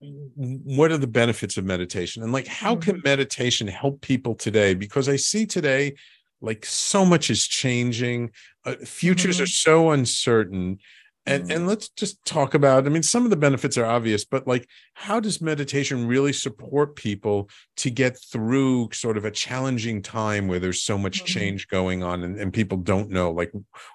[0.00, 3.08] what are the benefits of meditation and like how can mm-hmm.
[3.08, 5.94] meditation help people today because i see today
[6.40, 8.30] like so much is changing
[8.66, 9.44] uh, futures mm-hmm.
[9.44, 10.78] are so uncertain
[11.24, 11.52] and mm-hmm.
[11.52, 14.68] and let's just talk about i mean some of the benefits are obvious but like
[14.92, 20.58] how does meditation really support people to get through sort of a challenging time where
[20.58, 21.38] there's so much mm-hmm.
[21.38, 23.50] change going on and, and people don't know like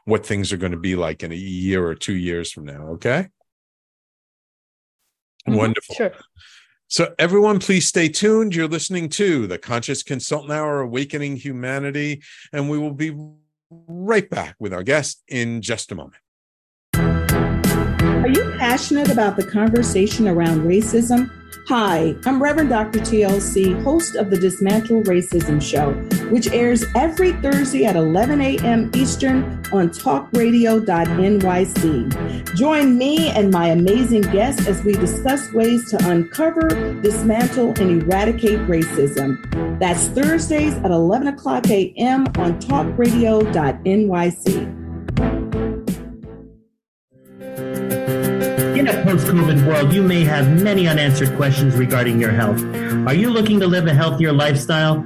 [0.05, 2.87] what things are going to be like in a year or two years from now
[2.87, 3.27] okay
[5.47, 5.57] Mm-hmm.
[5.57, 5.95] Wonderful.
[5.95, 6.11] Sure.
[6.87, 8.53] So, everyone, please stay tuned.
[8.53, 13.17] You're listening to the Conscious Consultant Hour Awakening Humanity, and we will be
[13.87, 16.21] right back with our guest in just a moment.
[16.93, 21.31] Are you passionate about the conversation around racism?
[21.67, 22.99] Hi, I'm Reverend Dr.
[22.99, 25.93] TLC, host of the Dismantle Racism Show,
[26.31, 28.89] which airs every Thursday at 11 a.m.
[28.95, 32.55] Eastern on talkradio.nyc.
[32.55, 36.69] Join me and my amazing guests as we discuss ways to uncover,
[37.01, 39.37] dismantle, and eradicate racism.
[39.79, 42.25] That's Thursdays at 11 o'clock a.m.
[42.37, 44.77] on talkradio.nyc.
[48.77, 52.63] In a post COVID world, you may have many unanswered questions regarding your health.
[53.07, 55.05] Are you looking to live a healthier lifestyle?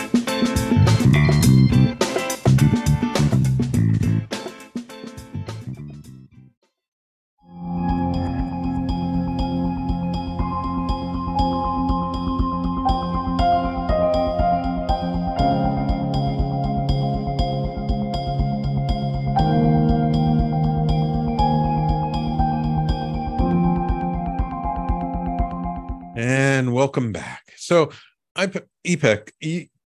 [26.91, 27.53] Welcome back.
[27.55, 27.89] So,
[28.35, 28.47] I,
[28.85, 29.31] Ipek,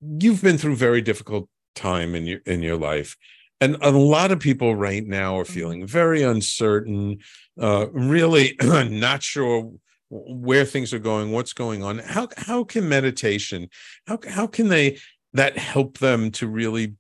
[0.02, 3.16] you've been through very difficult time in your in your life,
[3.62, 5.54] and a lot of people right now are Mm-hmm.
[5.54, 7.20] feeling very uncertain,
[7.62, 9.72] uh, really not sure
[10.10, 12.00] where things are going, what's going on.
[12.00, 13.70] How how can meditation,
[14.08, 14.98] how how can they
[15.34, 16.96] that help them to really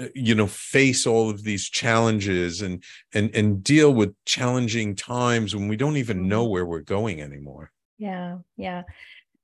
[0.00, 5.54] uh, you know face all of these challenges and and and deal with challenging times
[5.54, 6.52] when we don't even know Mm-hmm.
[6.52, 8.82] where we're going anymore Yeah, yeah.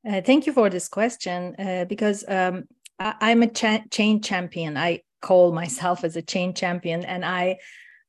[0.07, 2.65] Uh, thank you for this question uh, because um,
[2.99, 4.77] I, I'm a cha- change champion.
[4.77, 7.59] I call myself as a change champion, and I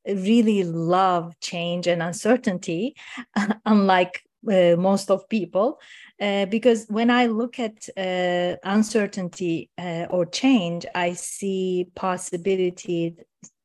[0.08, 2.96] really love change and uncertainty,
[3.66, 5.80] unlike uh, most of people.
[6.22, 13.16] Uh, because when I look at uh, uncertainty uh, or change, I see possibility,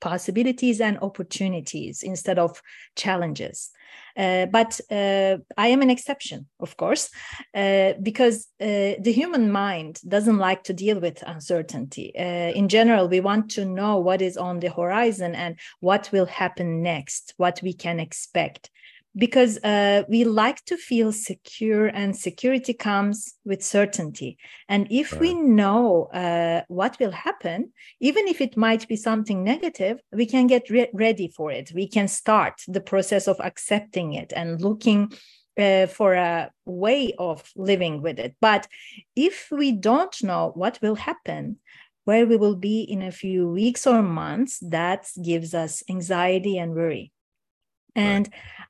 [0.00, 2.60] possibilities and opportunities instead of
[2.96, 3.70] challenges.
[4.16, 7.10] Uh, but uh, I am an exception, of course,
[7.54, 12.12] uh, because the human mind doesn't like to deal with uncertainty.
[12.14, 16.82] In general, we want to know what is on the horizon and what will happen
[16.82, 18.70] next, what we can expect.
[19.16, 24.38] Because uh, we like to feel secure, and security comes with certainty.
[24.68, 30.00] And if we know uh, what will happen, even if it might be something negative,
[30.12, 31.70] we can get re- ready for it.
[31.72, 35.12] We can start the process of accepting it and looking
[35.56, 38.34] uh, for a way of living with it.
[38.40, 38.66] But
[39.14, 41.58] if we don't know what will happen,
[42.04, 46.74] where we will be in a few weeks or months, that gives us anxiety and
[46.74, 47.12] worry.
[47.96, 48.28] And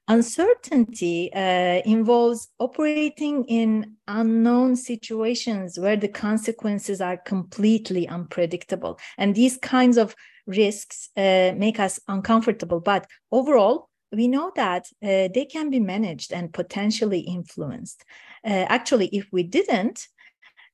[0.08, 8.98] uncertainty uh, involves operating in unknown situations where the consequences are completely unpredictable.
[9.16, 10.14] And these kinds of
[10.46, 12.80] risks uh, make us uncomfortable.
[12.80, 18.04] But overall, we know that uh, they can be managed and potentially influenced.
[18.44, 20.06] Uh, actually, if we didn't,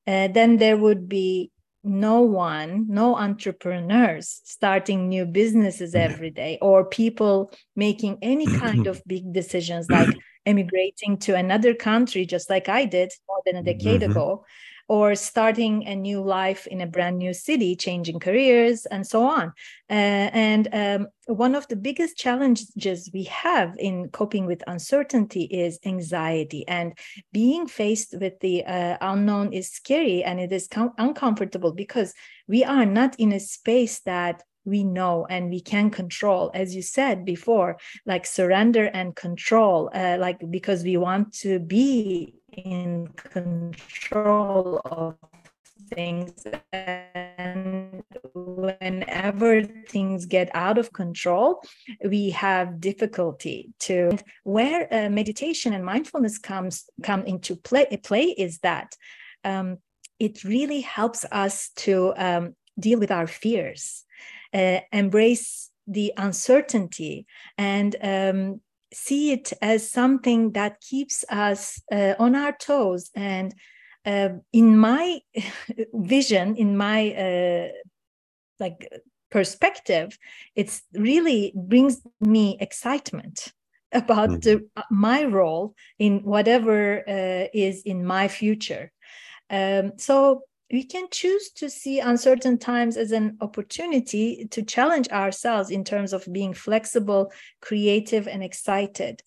[0.07, 1.51] uh, then there would be
[1.83, 9.03] no one, no entrepreneurs starting new businesses every day, or people making any kind of
[9.07, 14.03] big decisions like emigrating to another country, just like I did more than a decade
[14.03, 14.11] Mhm.
[14.11, 14.45] ago,
[14.91, 19.53] or starting a new life in a brand new city, changing careers, and so on.
[19.89, 25.79] Uh, and um, one of the biggest challenges we have in coping with uncertainty is
[25.87, 26.67] anxiety.
[26.67, 26.99] And
[27.33, 32.13] being faced with the uh, unknown is scary and it is com- uncomfortable because
[32.49, 36.83] we are not in a space that we know and we can control as you
[36.83, 44.81] said before like surrender and control uh, like because we want to be in control
[44.85, 45.17] of
[45.95, 48.03] things and
[48.35, 51.61] whenever things get out of control
[52.05, 54.11] we have difficulty to
[54.45, 58.95] where uh, meditation and mindfulness comes come into play play is that
[59.45, 59.79] um,
[60.19, 64.05] it really helps us to um, deal with our fears
[64.55, 67.27] uh, embrace the uncertainty
[67.59, 68.61] and um,
[68.93, 73.55] see it as something that keeps us uh, on our toes and
[74.07, 75.21] uh, in my
[75.95, 77.69] vision in my uh,
[78.59, 78.89] like
[79.31, 80.19] perspective
[80.57, 83.53] it's really brings me excitement
[83.93, 84.41] about mm-hmm.
[84.41, 88.93] the, uh, my role in whatever uh, is in my future.
[89.49, 95.71] Um, so we can choose to see uncertain times as an opportunity to challenge ourselves
[95.71, 99.23] in terms of being flexible, creative, and excited.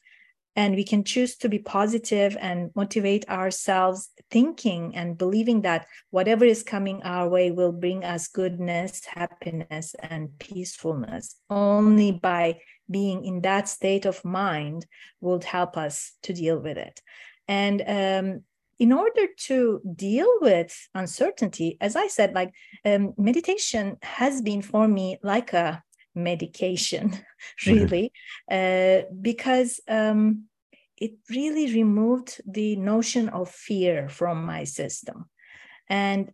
[0.55, 6.45] And we can choose to be positive and motivate ourselves, thinking and believing that whatever
[6.45, 11.35] is coming our way will bring us goodness, happiness, and peacefulness.
[11.49, 14.85] Only by being in that state of mind
[15.21, 17.01] will help us to deal with it.
[17.47, 18.43] And um,
[18.79, 22.53] in order to deal with uncertainty, as I said, like
[22.85, 25.83] um, meditation has been for me like a
[26.15, 27.71] medication, mm-hmm.
[27.71, 28.11] really,
[28.51, 29.07] mm-hmm.
[29.07, 30.45] uh, because um,
[30.97, 35.29] it really removed the notion of fear from my system.
[35.89, 36.31] And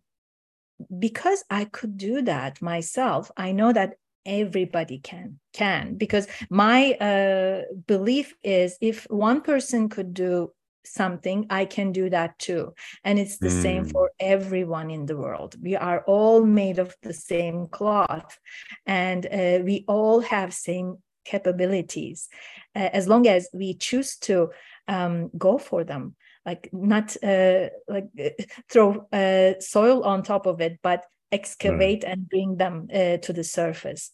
[0.98, 3.94] because I could do that myself, I know that
[4.26, 10.52] everybody can can because my uh, belief is if one person could do
[10.84, 12.72] something i can do that too
[13.04, 13.62] and it's the mm.
[13.62, 18.38] same for everyone in the world we are all made of the same cloth
[18.86, 22.28] and uh, we all have same capabilities
[22.74, 24.50] uh, as long as we choose to
[24.88, 26.14] um, go for them
[26.46, 28.30] like not uh, like uh,
[28.70, 32.12] throw uh, soil on top of it but excavate right.
[32.12, 34.10] and bring them uh, to the surface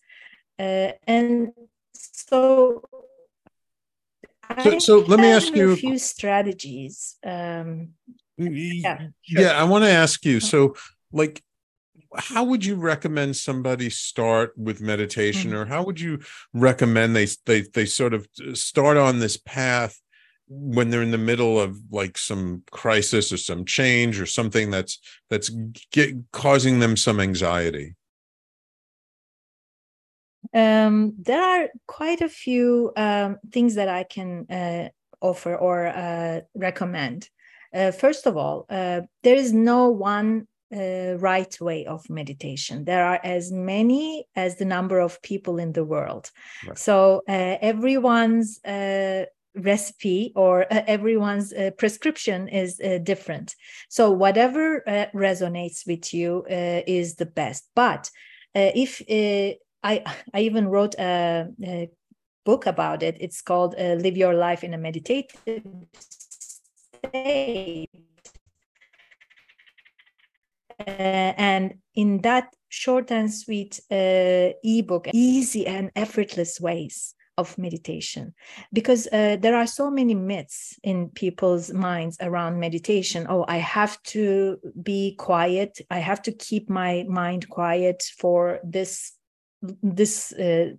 [0.58, 1.48] and
[1.94, 2.82] so
[4.62, 7.16] so, so let me ask you a few strategies.
[7.24, 7.90] Um,
[8.38, 9.42] yeah, sure.
[9.42, 10.40] yeah, I want to ask you.
[10.40, 10.76] So,
[11.12, 11.42] like,
[12.14, 15.60] how would you recommend somebody start with meditation, mm-hmm.
[15.60, 16.20] or how would you
[16.52, 20.00] recommend they they they sort of start on this path
[20.48, 25.00] when they're in the middle of like some crisis or some change or something that's
[25.28, 25.50] that's
[25.92, 27.94] get, causing them some anxiety?
[30.54, 34.88] Um, there are quite a few um, things that I can uh,
[35.20, 37.28] offer or uh, recommend.
[37.74, 42.84] Uh, first of all, uh, there is no one uh, right way of meditation.
[42.84, 46.30] There are as many as the number of people in the world.
[46.66, 46.78] Right.
[46.78, 48.60] So uh, everyone's
[49.54, 53.54] recipe or everyone's prescription is different.
[53.88, 54.82] So whatever
[55.14, 57.68] resonates with you is the best.
[57.74, 58.10] But
[58.54, 59.00] if
[59.86, 60.02] I
[60.34, 61.90] I even wrote a, a
[62.44, 63.16] book about it.
[63.20, 65.62] It's called uh, "Live Your Life in a Meditative
[67.04, 67.88] State,"
[70.80, 78.34] uh, and in that short and sweet uh, ebook, easy and effortless ways of meditation.
[78.72, 83.26] Because uh, there are so many myths in people's minds around meditation.
[83.28, 85.78] Oh i have to be quiet.
[85.90, 89.15] I have to keep my mind quiet for this
[89.82, 90.70] this uh,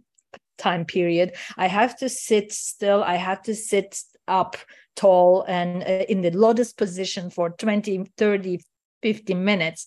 [0.57, 4.57] time period i have to sit still i have to sit up
[4.95, 8.59] tall and uh, in the lotus position for 20 30
[9.01, 9.85] 50 minutes.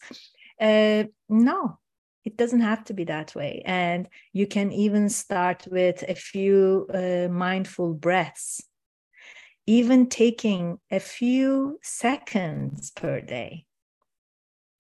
[0.61, 1.79] Uh, no
[2.25, 3.63] it doesn't have to be that way.
[3.65, 8.63] And you can even start with a few uh, mindful breaths.
[9.67, 13.65] Even taking a few seconds per day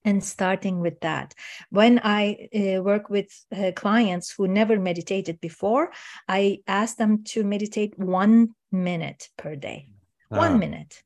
[0.05, 1.35] and starting with that
[1.71, 5.91] when i uh, work with uh, clients who never meditated before
[6.29, 9.89] i ask them to meditate one minute per day.
[10.29, 10.57] One ah.
[10.57, 11.03] minute.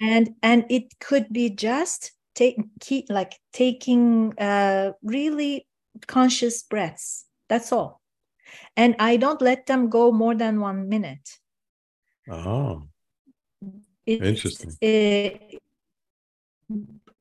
[0.00, 5.66] And and it could be just take keep like taking uh, really
[6.06, 7.26] conscious breaths.
[7.48, 8.00] That's all.
[8.76, 11.38] And i don't let them go more than one minute.
[12.28, 12.84] Oh.
[14.06, 14.76] It's, interesting.
[14.82, 15.38] uh,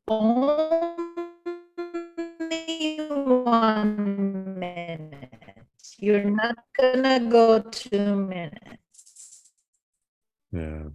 [0.07, 1.08] only
[3.49, 5.65] one minute.
[5.97, 9.51] You're not gonna go two minutes.
[10.51, 10.89] Yeah.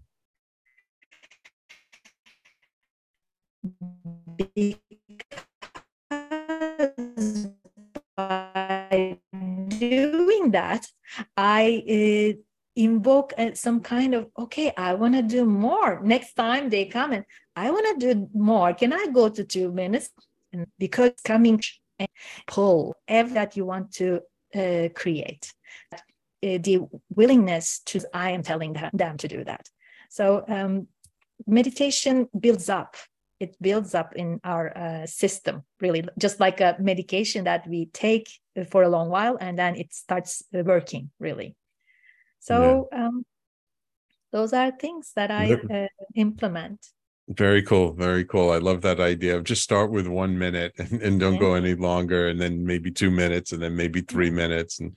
[4.37, 4.75] Because
[8.17, 9.19] by
[9.79, 10.87] doing that,
[11.37, 12.39] I uh,
[12.77, 17.13] invoke uh, some kind of okay i want to do more next time they come
[17.13, 17.25] and
[17.55, 20.11] i want to do more can i go to two minutes
[20.53, 21.61] and because coming
[21.99, 22.09] and
[22.47, 24.21] pull everything that you want to
[24.55, 25.53] uh, create.
[25.93, 25.99] Uh,
[26.61, 26.81] the
[27.15, 29.69] willingness to i am telling them to do that.
[30.11, 30.89] So um,
[31.47, 32.97] meditation builds up.
[33.41, 38.29] It builds up in our uh, system really just like a medication that we take
[38.71, 41.57] for a long while and then it starts working really.
[42.41, 43.07] So yeah.
[43.07, 43.25] um,
[44.33, 46.87] those are things that I uh, implement.
[47.29, 47.95] Very cool.
[47.95, 48.51] Very cool.
[48.51, 51.75] I love that idea of just start with one minute and, and don't go any
[51.75, 54.37] longer, and then maybe two minutes, and then maybe three mm-hmm.
[54.37, 54.81] minutes.
[54.81, 54.97] And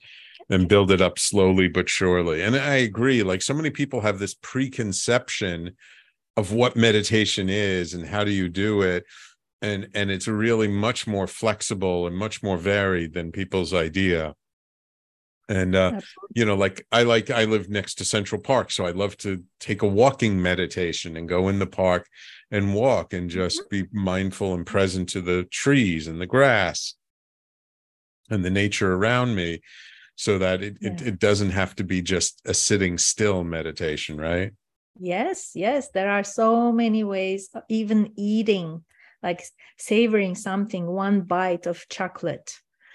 [0.50, 2.42] and build it up slowly but surely.
[2.42, 3.22] And I agree.
[3.22, 5.76] Like so many people have this preconception
[6.38, 9.04] of what meditation is and how do you do it
[9.60, 14.34] and and it's really much more flexible and much more varied than people's idea
[15.48, 16.00] and uh
[16.34, 19.42] you know like i like i live next to central park so i love to
[19.60, 22.06] take a walking meditation and go in the park
[22.50, 23.82] and walk and just mm-hmm.
[23.82, 26.94] be mindful and present to the trees and the grass
[28.30, 29.60] and the nature around me
[30.16, 30.92] so that it, yeah.
[30.92, 34.52] it, it doesn't have to be just a sitting still meditation right
[34.98, 38.84] yes yes there are so many ways even eating
[39.22, 39.42] like
[39.78, 42.52] savoring something one bite of chocolate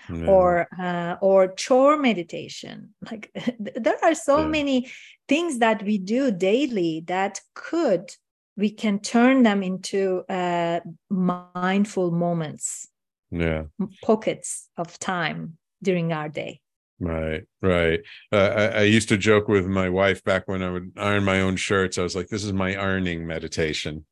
[0.09, 0.25] yeah.
[0.25, 2.93] or uh, or chore meditation.
[3.09, 4.47] Like there are so yeah.
[4.47, 4.91] many
[5.27, 8.11] things that we do daily that could
[8.55, 10.79] we can turn them into uh,
[11.09, 12.87] mindful moments.
[13.31, 13.63] Yeah.
[14.03, 16.61] Pockets of time during our day.
[16.99, 18.01] Right right.
[18.31, 21.41] Uh, I, I, used to joke with my wife back when i would iron my
[21.41, 21.97] own shirts.
[21.97, 24.05] I was like this is my ironing meditation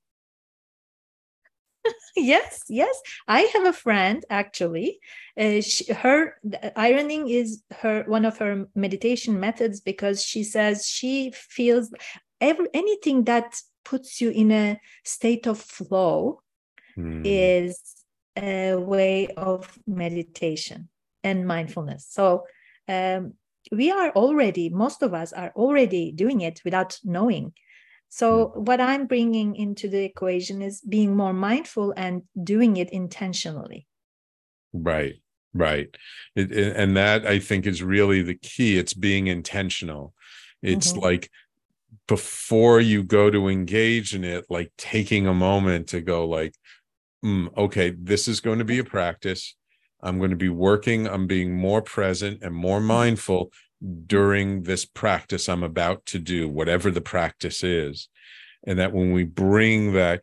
[2.16, 3.02] yes yes.
[3.28, 5.00] I have a friend actually.
[5.38, 6.36] Uh, she, her
[6.76, 11.94] ironing is her one of her meditation methods because she says she feels
[12.40, 16.42] every anything that puts you in a state of flow
[16.98, 17.22] mm.
[17.26, 17.80] is
[18.38, 20.90] a way of meditation
[21.24, 22.08] and mindfulness.
[22.10, 22.46] So
[22.88, 23.34] um,
[23.72, 27.54] we are already most of us are already doing it without knowing
[28.14, 28.66] so, hmm.
[28.66, 33.88] what I'm bringing into the equation is being more mindful and doing it intentionally.
[34.74, 35.16] Right,
[35.54, 35.88] right.
[36.36, 38.78] It, it, and that I think is really the key.
[38.78, 40.14] It's being intentional.
[40.62, 41.00] It's mm-hmm.
[41.00, 41.32] like
[42.08, 46.54] before you go to engage in it, like taking a moment to go, like,
[47.24, 49.56] mm, okay, this is going to be a practice.
[50.04, 52.88] I'm going to be working I'm being more present and more mm-hmm.
[52.88, 53.54] mindful
[54.06, 58.10] during this practice I'm about to do, whatever the practice is.
[58.66, 60.22] And that when we bring that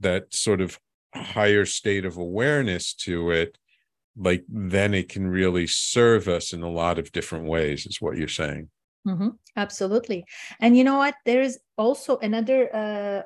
[0.00, 0.78] that sort of
[1.14, 3.58] higher state of awareness to it,
[4.16, 8.16] like then it can really serve us in a lot of different ways, is what
[8.16, 8.70] you're saying.
[9.06, 9.30] Mm-hmm.
[9.56, 10.24] Absolutely.
[10.60, 11.14] And you know what?
[11.24, 13.22] There is also another uh,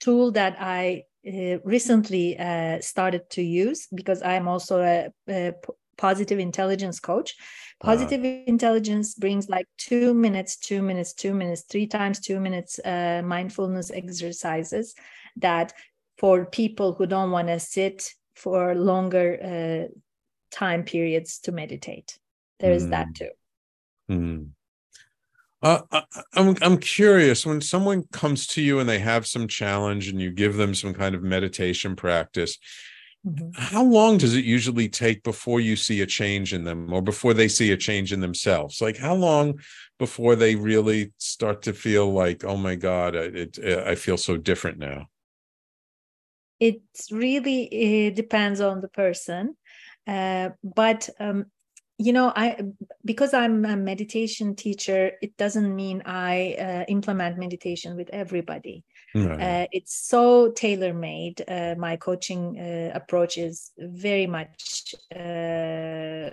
[0.00, 5.52] tool that I uh, recently uh, started to use because I'm also a, a
[5.96, 7.34] positive intelligence coach.
[7.80, 13.20] Positive intelligence brings like two minutes, two minutes, two minutes, three times two minutes uh,
[13.24, 14.94] mindfulness exercises
[15.36, 15.74] that
[16.16, 19.94] for people who don't want to sit for longer uh,
[20.50, 22.18] time periods to meditate.
[22.60, 23.30] There is mm, that too.
[24.10, 24.50] Mm.
[25.62, 25.80] Uh,
[26.34, 30.30] I'm I'm curious when someone comes to you and they have some challenge and you
[30.30, 32.58] give them some kind of meditation practice
[33.26, 33.50] Mm-hmm.
[33.54, 37.32] How long does it usually take before you see a change in them or before
[37.32, 38.82] they see a change in themselves?
[38.82, 39.60] Like how long
[39.98, 44.36] before they really start to feel like, oh my God, it, it I feel so
[44.36, 45.08] different now?
[46.60, 49.56] It really it depends on the person.
[50.06, 51.46] Uh, but um,
[51.98, 52.60] you know i
[53.04, 58.84] because i'm a meditation teacher it doesn't mean i uh, implement meditation with everybody
[59.14, 59.40] right.
[59.40, 66.30] uh, it's so tailor made uh, my coaching uh, approach is very much uh,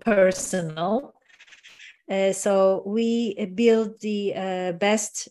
[0.00, 1.14] personal
[2.10, 5.28] uh, so we build the best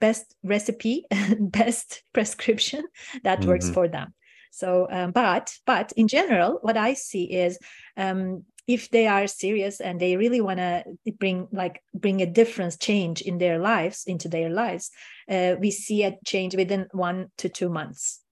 [0.00, 1.04] best recipe
[1.40, 2.84] best prescription
[3.24, 3.48] that mm-hmm.
[3.48, 4.12] works for them
[4.56, 7.58] so, um, but but in general, what I see is
[7.98, 10.84] um, if they are serious and they really want to
[11.18, 14.90] bring like bring a difference change in their lives into their lives
[15.30, 18.22] uh, we see a change within one to two months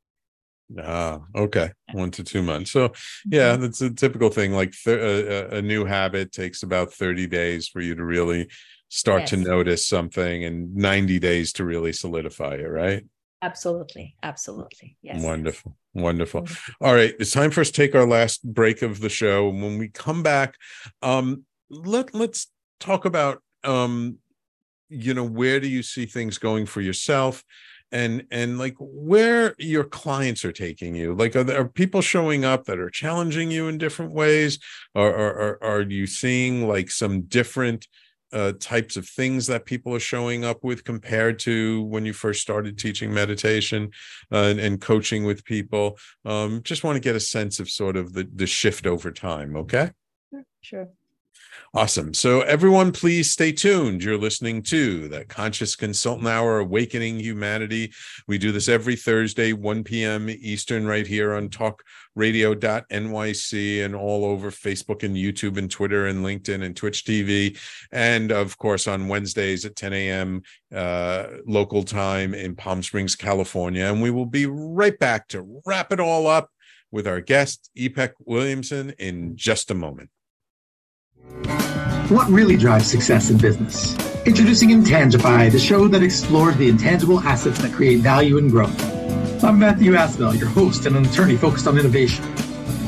[0.82, 2.90] ah okay one to two months so
[3.30, 3.62] yeah mm-hmm.
[3.62, 7.80] that's a typical thing like th- a, a, new habit takes about 30 days for
[7.82, 8.48] you to really
[8.88, 9.30] start yes.
[9.30, 13.04] to notice something and 90 days to really solidify it right
[13.44, 14.16] Absolutely.
[14.22, 14.96] Absolutely.
[15.02, 15.22] Yes.
[15.22, 15.76] Wonderful.
[15.94, 16.42] Wonderful.
[16.42, 16.84] Mm-hmm.
[16.84, 17.14] All right.
[17.18, 19.48] It's time for us to take our last break of the show.
[19.48, 20.56] And when we come back,
[21.02, 24.18] um, let let's talk about um,
[24.88, 27.44] you know, where do you see things going for yourself?
[27.92, 32.44] and and like where your clients are taking you like are there are people showing
[32.44, 34.58] up that are challenging you in different ways
[34.94, 37.86] or, or, or are you seeing like some different
[38.34, 42.42] uh, types of things that people are showing up with compared to when you first
[42.42, 43.90] started teaching meditation
[44.32, 45.96] uh, and, and, coaching with people.
[46.24, 49.56] Um, just want to get a sense of sort of the, the shift over time
[49.56, 49.90] okay?
[50.60, 50.88] Sure
[51.74, 52.14] Awesome.
[52.14, 54.04] So, everyone, please stay tuned.
[54.04, 57.92] You're listening to the Conscious Consultant Hour Awakening Humanity.
[58.28, 60.30] We do this every Thursday, 1 p.m.
[60.30, 66.62] Eastern, right here on talkradio.nyc and all over Facebook and YouTube and Twitter and LinkedIn
[66.62, 67.58] and Twitch TV.
[67.90, 70.42] And of course, on Wednesdays at 10 a.m.
[70.72, 73.84] Uh, local time in Palm Springs, California.
[73.84, 76.50] And we will be right back to wrap it all up
[76.92, 80.10] with our guest, Ipek Williamson, in just a moment.
[82.10, 83.96] What really drives success in business?
[84.26, 89.42] Introducing Intangify, the show that explores the intangible assets that create value and growth.
[89.42, 92.22] I'm Matthew Asbell, your host and an attorney focused on innovation.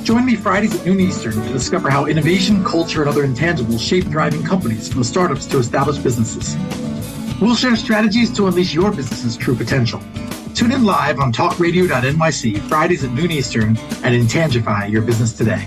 [0.04, 4.04] Join me Fridays at noon Eastern to discover how innovation, culture, and other intangibles shape
[4.04, 6.54] thriving companies from startups to established businesses.
[7.40, 10.02] We'll share strategies to unleash your business's true potential.
[10.54, 15.66] Tune in live on talkradio.nyc Fridays at noon Eastern and Intangify your business today.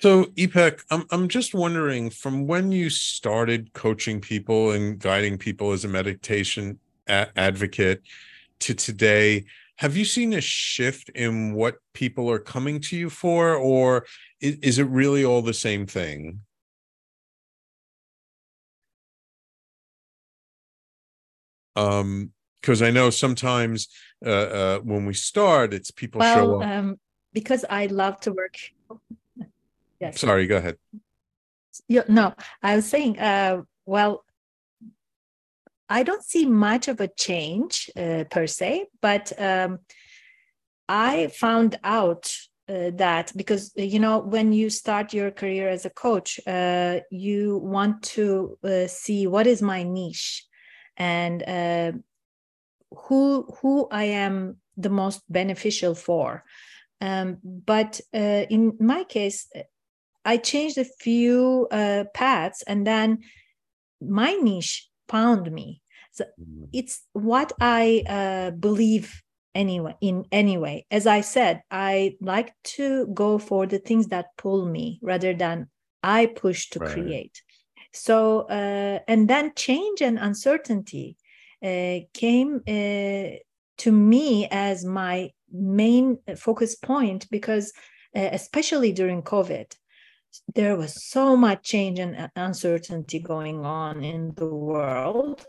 [0.00, 5.72] So, Ipek, I'm I'm just wondering from when you started coaching people and guiding people
[5.72, 8.00] as a meditation a- advocate
[8.60, 9.44] to today,
[9.76, 14.06] have you seen a shift in what people are coming to you for, or
[14.40, 16.40] is, is it really all the same thing?
[21.76, 22.32] Um,
[22.62, 23.88] because I know sometimes
[24.24, 26.66] uh, uh, when we start, it's people show up.
[26.66, 27.00] um,
[27.34, 28.56] because I love to work.
[30.00, 30.20] Yes.
[30.20, 30.76] Sorry, go ahead.
[32.08, 34.24] No, I was saying, uh, well,
[35.88, 39.80] I don't see much of a change uh, per se, but um,
[40.88, 42.32] I found out
[42.68, 47.58] uh, that because you know when you start your career as a coach, uh, you
[47.58, 50.46] want to uh, see what is my niche
[50.96, 51.92] and uh,
[52.92, 56.44] who who I am the most beneficial for.
[57.00, 59.48] Um, but uh, in my case,
[60.24, 63.20] I changed a few uh, paths, and then
[64.00, 65.82] my niche found me.
[66.12, 66.24] So
[66.72, 69.22] it's what I uh, believe
[69.54, 69.96] anyway.
[70.00, 74.98] In anyway, as I said, I like to go for the things that pull me
[75.02, 75.68] rather than
[76.02, 76.90] I push to Right.
[76.92, 77.42] create.
[77.92, 81.16] So uh, and then change and uncertainty
[81.62, 83.38] uh, came uh,
[83.78, 87.72] to me as my main focus point because
[88.14, 89.74] uh, especially during covid
[90.54, 95.44] there was so much change and uncertainty going on in the world.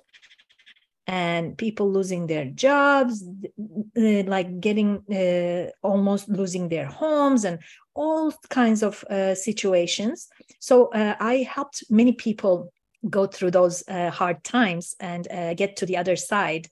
[1.07, 3.23] And people losing their jobs
[3.95, 7.59] like getting uh, almost losing their homes and
[7.93, 10.29] all kinds of uh, situations.
[10.59, 12.71] So uh, i helped many people
[13.09, 16.67] go through those uh, hard times and uh, get to the other side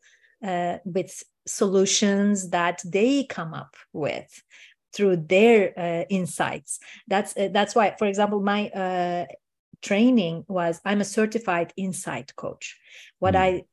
[0.45, 4.43] uh, with solutions that they come up with
[4.99, 6.79] through their uh, insights.
[7.07, 9.25] That's uh, that's why for example my uh,
[9.81, 12.77] training was i'm a certified insight coach.
[13.19, 13.63] What i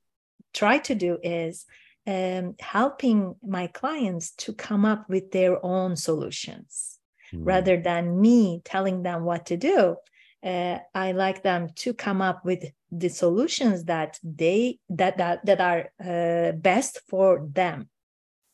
[0.54, 1.66] try to do is
[2.06, 6.98] um, helping my clients to come up with their own solutions.
[7.32, 9.96] Rather than me telling them what to do
[10.44, 15.60] uh, I like them to come up with the solutions that they that that that
[15.60, 17.88] are uh, best for them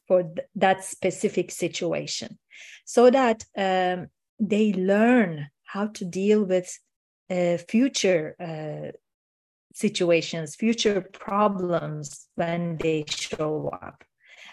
[0.07, 2.39] for th- that specific situation.
[2.85, 6.79] So that um, they learn how to deal with
[7.31, 8.97] uh, future uh,
[9.75, 14.05] situations future problems when they show up.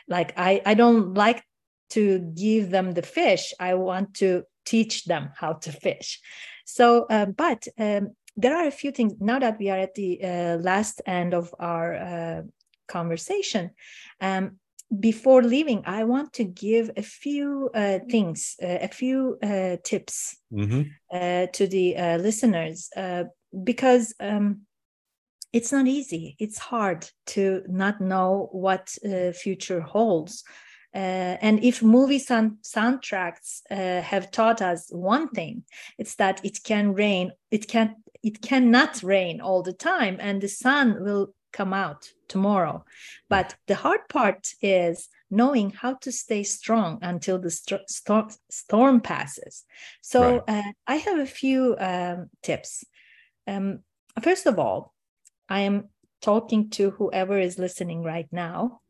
[0.08, 1.44] Like i i don't like
[1.90, 3.54] to give them the fish.
[3.60, 6.22] I want to teach them how to fish.
[6.66, 9.14] So uh, but um, there are a few things.
[9.20, 12.42] Now that we are at the uh, last end of our uh,
[12.88, 13.72] conversation
[14.22, 14.60] um,
[15.00, 20.38] before leaving i want to give a few uh, things uh, a few uh, tips
[20.52, 20.82] mm-hmm.
[21.54, 22.90] to the listeners
[23.64, 24.62] because um,
[25.54, 30.44] it's not easy it's hard to not know what uh, future holds
[30.96, 35.64] uh, and if movie sound- soundtracks uh, have taught us one thing
[35.98, 40.48] it's that it can rain it can it cannot rain all the time and the
[40.48, 42.86] sun will come out tomorrow.
[43.30, 49.02] But the hard part is knowing how to stay strong until the st- st- storm
[49.02, 49.66] passes.
[50.02, 50.66] So right.
[50.66, 52.84] uh, i have a few um, tips.
[53.48, 53.80] Um,
[54.22, 54.94] first of all
[55.48, 55.90] I am
[56.22, 58.82] talking to whoever is listening right now,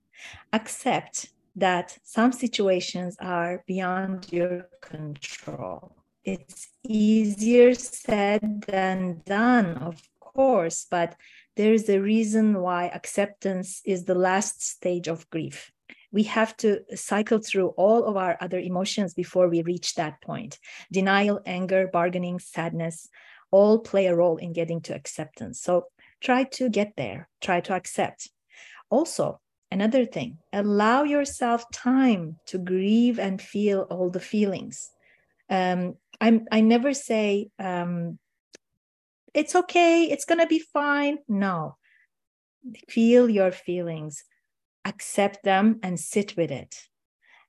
[0.54, 5.96] accept that some situations are beyond your control.
[6.24, 11.16] It's easier said than done, of course, but
[11.60, 15.74] there is a reason why acceptance is the last stage of grief.
[16.10, 20.58] We have to cycle through all of our other emotions before we reach that point.
[20.90, 23.10] Denial, anger, bargaining, sadness
[23.52, 25.60] all play a role in getting to acceptance.
[25.62, 25.88] So
[26.22, 28.30] try to get there, try to accept.
[28.90, 34.92] Also, another thing, allow yourself time to grieve and feel all the feelings.
[35.50, 38.18] Um, I'm, I never say, um,
[39.34, 41.18] it's okay, it's going to be fine.
[41.28, 41.78] No,
[42.88, 44.24] feel your feelings,
[44.86, 46.76] accept them, and sit with it.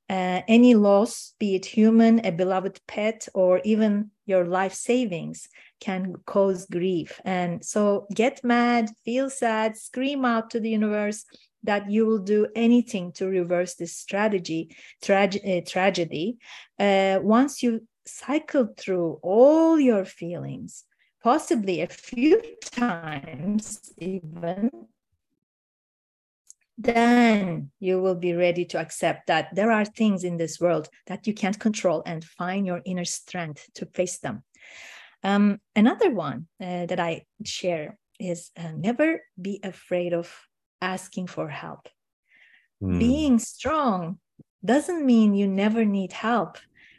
[0.09, 5.49] Uh, any loss, be it human, a beloved pet, or even your life savings,
[5.81, 7.21] can cause grief.
[7.25, 11.25] And so get mad, feel sad, scream out to the universe
[11.63, 14.75] that you will do anything to reverse this strategy,
[15.09, 16.39] uh, tragedy.
[16.79, 20.85] Uh, once you cycle through all your feelings,
[21.23, 24.71] possibly a few times even,
[26.79, 31.27] then you will be ready to accept that there are things in this world that
[31.27, 34.43] you can't control and find your inner strength to face them.
[35.23, 40.35] Um, another one uh, that I share is uh, never be afraid of
[40.81, 41.89] asking for help.
[42.83, 42.99] Mm.
[42.99, 44.19] Being strong
[44.65, 46.57] doesn't mean you never need help.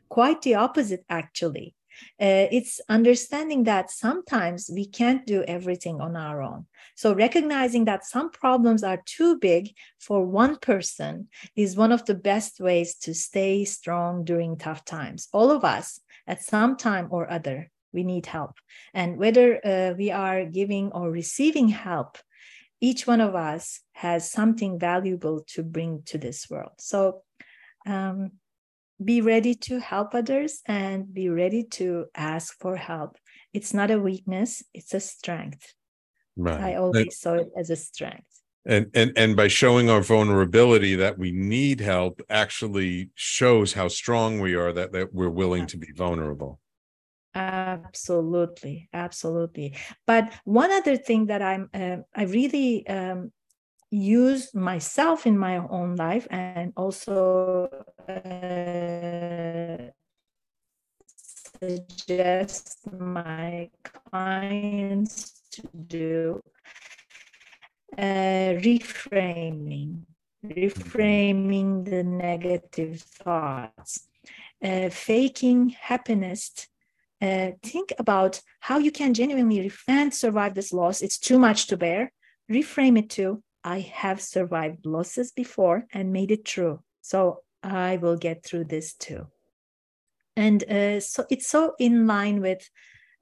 [0.09, 1.75] Quite the opposite, actually.
[2.19, 6.65] Uh, it's understanding that sometimes we can't do everything on our own.
[6.95, 12.15] So, recognizing that some problems are too big for one person is one of the
[12.15, 15.27] best ways to stay strong during tough times.
[15.33, 18.55] All of us, at some time or other, we need help.
[18.93, 22.17] And whether uh, we are giving or receiving help,
[22.79, 26.71] each one of us has something valuable to bring to this world.
[26.79, 27.23] So
[27.85, 28.31] um,
[29.03, 33.17] be ready to help others and be ready to ask for help.
[33.53, 35.73] It's not a weakness, it's a strength.
[36.37, 36.61] Right.
[36.61, 38.25] I always and, saw it as a strength.
[38.65, 44.39] And, and and by showing our vulnerability that we need help actually shows how strong
[44.39, 46.59] we are that, that we're willing to be vulnerable
[47.33, 49.73] absolutely absolutely
[50.05, 53.31] but one other thing that i'm uh, i really um,
[53.91, 57.67] use myself in my own life and also
[58.07, 59.91] uh,
[61.05, 66.41] suggest my clients to do
[67.97, 69.99] uh, reframing
[70.45, 74.07] reframing the negative thoughts
[74.63, 76.67] uh, faking happiness
[77.21, 81.03] uh, think about how you can genuinely and survive this loss.
[81.03, 82.11] It's too much to bear.
[82.51, 86.81] Reframe it to I have survived losses before and made it through.
[87.01, 89.27] So I will get through this too.
[90.35, 92.67] And uh, so it's so in line with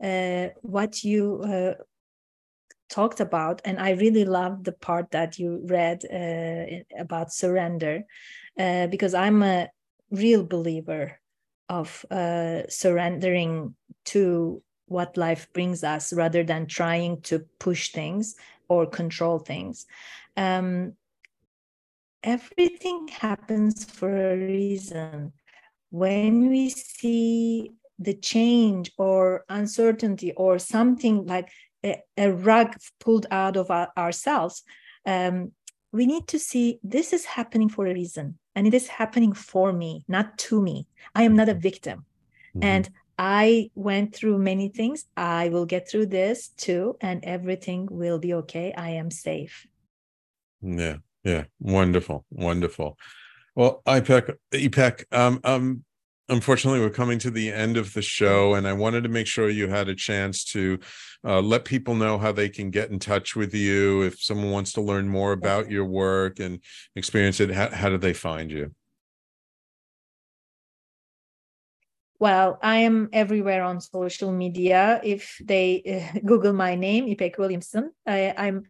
[0.01, 1.83] uh, what you uh,
[2.89, 3.61] talked about.
[3.65, 8.03] And I really love the part that you read uh, about surrender
[8.57, 9.69] uh, because I'm a
[10.11, 11.19] real believer
[11.67, 13.75] of uh, surrendering
[14.05, 18.35] to what life brings us rather than trying to push things
[18.69, 19.85] or control things.
[20.37, 20.93] Um,
[22.23, 25.33] everything happens for a reason.
[25.89, 31.49] When we see the change or uncertainty or something like
[31.83, 34.63] a, a rug pulled out of our, ourselves,
[35.05, 35.51] um,
[35.91, 39.73] we need to see this is happening for a reason and it is happening for
[39.73, 40.85] me, not to me.
[41.15, 42.05] I am not a victim.
[42.55, 42.63] Mm-hmm.
[42.63, 42.89] And
[43.19, 45.03] I went through many things.
[45.17, 48.73] I will get through this too, and everything will be okay.
[48.73, 49.67] I am safe.
[50.61, 52.97] Yeah, yeah, wonderful, wonderful.
[53.55, 55.83] Well, Ipek, Ipek, um, um,
[56.29, 59.49] unfortunately, we're coming to the end of the show, and I wanted to make sure
[59.49, 60.79] you had a chance to
[61.25, 64.71] uh, let people know how they can get in touch with you if someone wants
[64.73, 66.61] to learn more about your work and
[66.95, 67.51] experience it.
[67.51, 68.71] How, how do they find you?
[72.19, 74.99] Well, I am everywhere on social media.
[75.03, 78.63] If they uh, Google my name, Ipek Williamson, I, am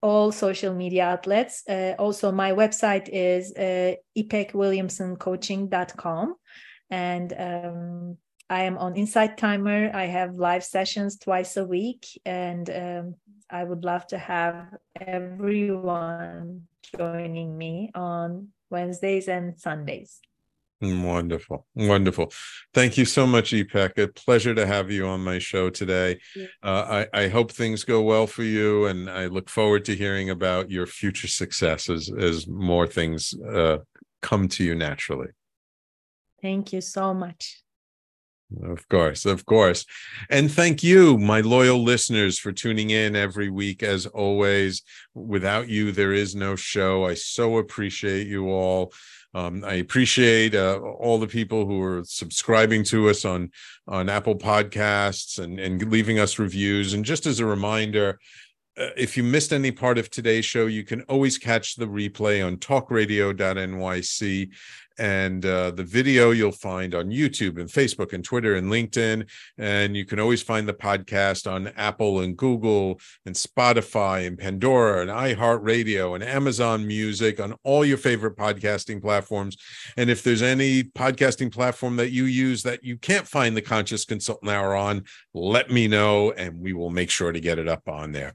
[0.00, 1.64] all social media outlets.
[1.68, 6.34] Uh, also, my website is uh, ipekwilliamsoncoaching.com.
[6.90, 8.16] And um,
[8.48, 9.90] I am on Insight Timer.
[9.94, 12.06] I have live sessions twice a week.
[12.24, 13.16] And um,
[13.50, 16.62] I would love to have everyone
[16.96, 20.22] joining me on Wednesdays and Sundays.
[20.84, 21.66] Wonderful.
[21.74, 22.32] Wonderful.
[22.72, 23.98] Thank you so much, Ipek.
[23.98, 26.20] A pleasure to have you on my show today.
[26.62, 30.30] Uh, I, I hope things go well for you, and I look forward to hearing
[30.30, 33.78] about your future success as, as more things uh,
[34.20, 35.28] come to you naturally.
[36.42, 37.62] Thank you so much.
[38.62, 39.84] Of course, of course.
[40.30, 43.82] And thank you, my loyal listeners, for tuning in every week.
[43.82, 44.82] As always,
[45.14, 47.06] without you, there is no show.
[47.06, 48.92] I so appreciate you all.
[49.34, 53.50] Um, I appreciate uh, all the people who are subscribing to us on
[53.88, 56.94] on Apple Podcasts and and leaving us reviews.
[56.94, 58.20] And just as a reminder,
[58.76, 62.44] uh, if you missed any part of today's show, you can always catch the replay
[62.44, 64.48] on talkradio.nyc
[64.98, 69.28] and uh, the video you'll find on YouTube and Facebook and Twitter and LinkedIn.
[69.58, 75.02] And you can always find the podcast on Apple and Google and Spotify and Pandora
[75.02, 79.56] and iHeartRadio and Amazon Music on all your favorite podcasting platforms.
[79.96, 84.04] And if there's any podcasting platform that you use that you can't find the Conscious
[84.04, 87.88] Consultant Hour on, let me know and we will make sure to get it up
[87.88, 88.34] on there.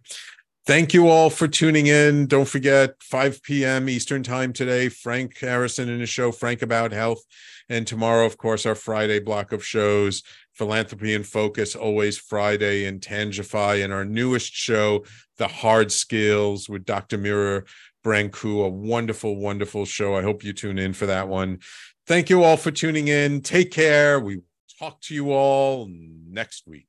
[0.70, 2.28] Thank you all for tuning in.
[2.28, 3.90] Don't forget, 5 p.m.
[3.90, 7.24] Eastern Time today, Frank Harrison in his show, Frank About Health.
[7.70, 10.22] And tomorrow, of course, our Friday block of shows,
[10.54, 15.06] Philanthropy in Focus, always Friday, Intangify, and our newest show,
[15.38, 17.18] The Hard Skills with Dr.
[17.18, 17.64] Mira
[18.06, 20.16] Brancu, a wonderful, wonderful show.
[20.16, 21.62] I hope you tune in for that one.
[22.06, 23.42] Thank you all for tuning in.
[23.42, 24.20] Take care.
[24.20, 24.42] We
[24.78, 26.86] talk to you all next week.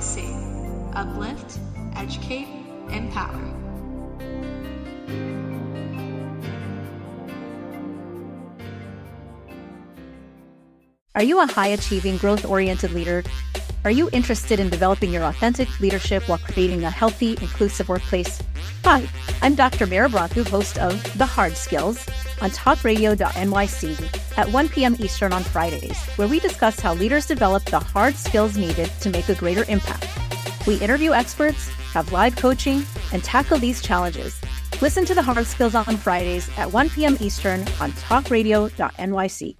[0.00, 0.94] NYC.
[0.94, 1.58] Uplift,
[1.94, 2.48] educate,
[2.90, 3.38] empower.
[11.14, 13.22] Are you a high achieving, growth oriented leader?
[13.82, 18.42] Are you interested in developing your authentic leadership while creating a healthy, inclusive workplace?
[18.84, 19.08] Hi,
[19.40, 19.86] I'm Dr.
[19.86, 22.06] Mira Brancu, host of The Hard Skills
[22.42, 24.96] on talkradio.nyc at 1 p.m.
[24.98, 29.30] Eastern on Fridays, where we discuss how leaders develop the hard skills needed to make
[29.30, 30.08] a greater impact.
[30.66, 34.38] We interview experts, have live coaching, and tackle these challenges.
[34.82, 37.16] Listen to the hard skills on Fridays at 1 p.m.
[37.18, 39.59] Eastern on talkradio.nyc.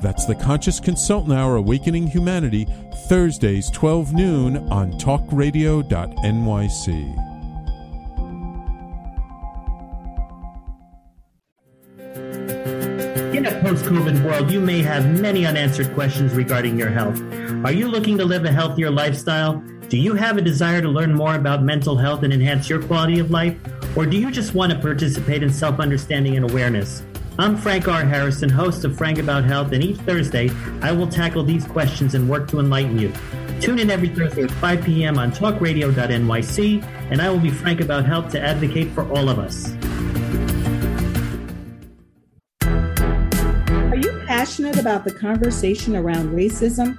[0.00, 2.66] That's The Conscious Consultant Hour Awakening Humanity,
[3.08, 5.78] Thursdays, 12 noon on talkradio.nyc.
[13.34, 17.20] In a post COVID world, you may have many unanswered questions regarding your health.
[17.64, 19.60] Are you looking to live a healthier lifestyle?
[19.88, 23.18] Do you have a desire to learn more about mental health and enhance your quality
[23.18, 23.56] of life?
[23.96, 27.02] Or do you just want to participate in self understanding and awareness?
[27.40, 28.04] I'm Frank R.
[28.04, 30.50] Harrison, host of Frank About Health, and each Thursday
[30.82, 33.12] I will tackle these questions and work to enlighten you.
[33.60, 35.18] Tune in every Thursday at 5 p.m.
[35.18, 39.72] on talkradio.nyc, and I will be frank about health to advocate for all of us.
[42.62, 46.98] Are you passionate about the conversation around racism?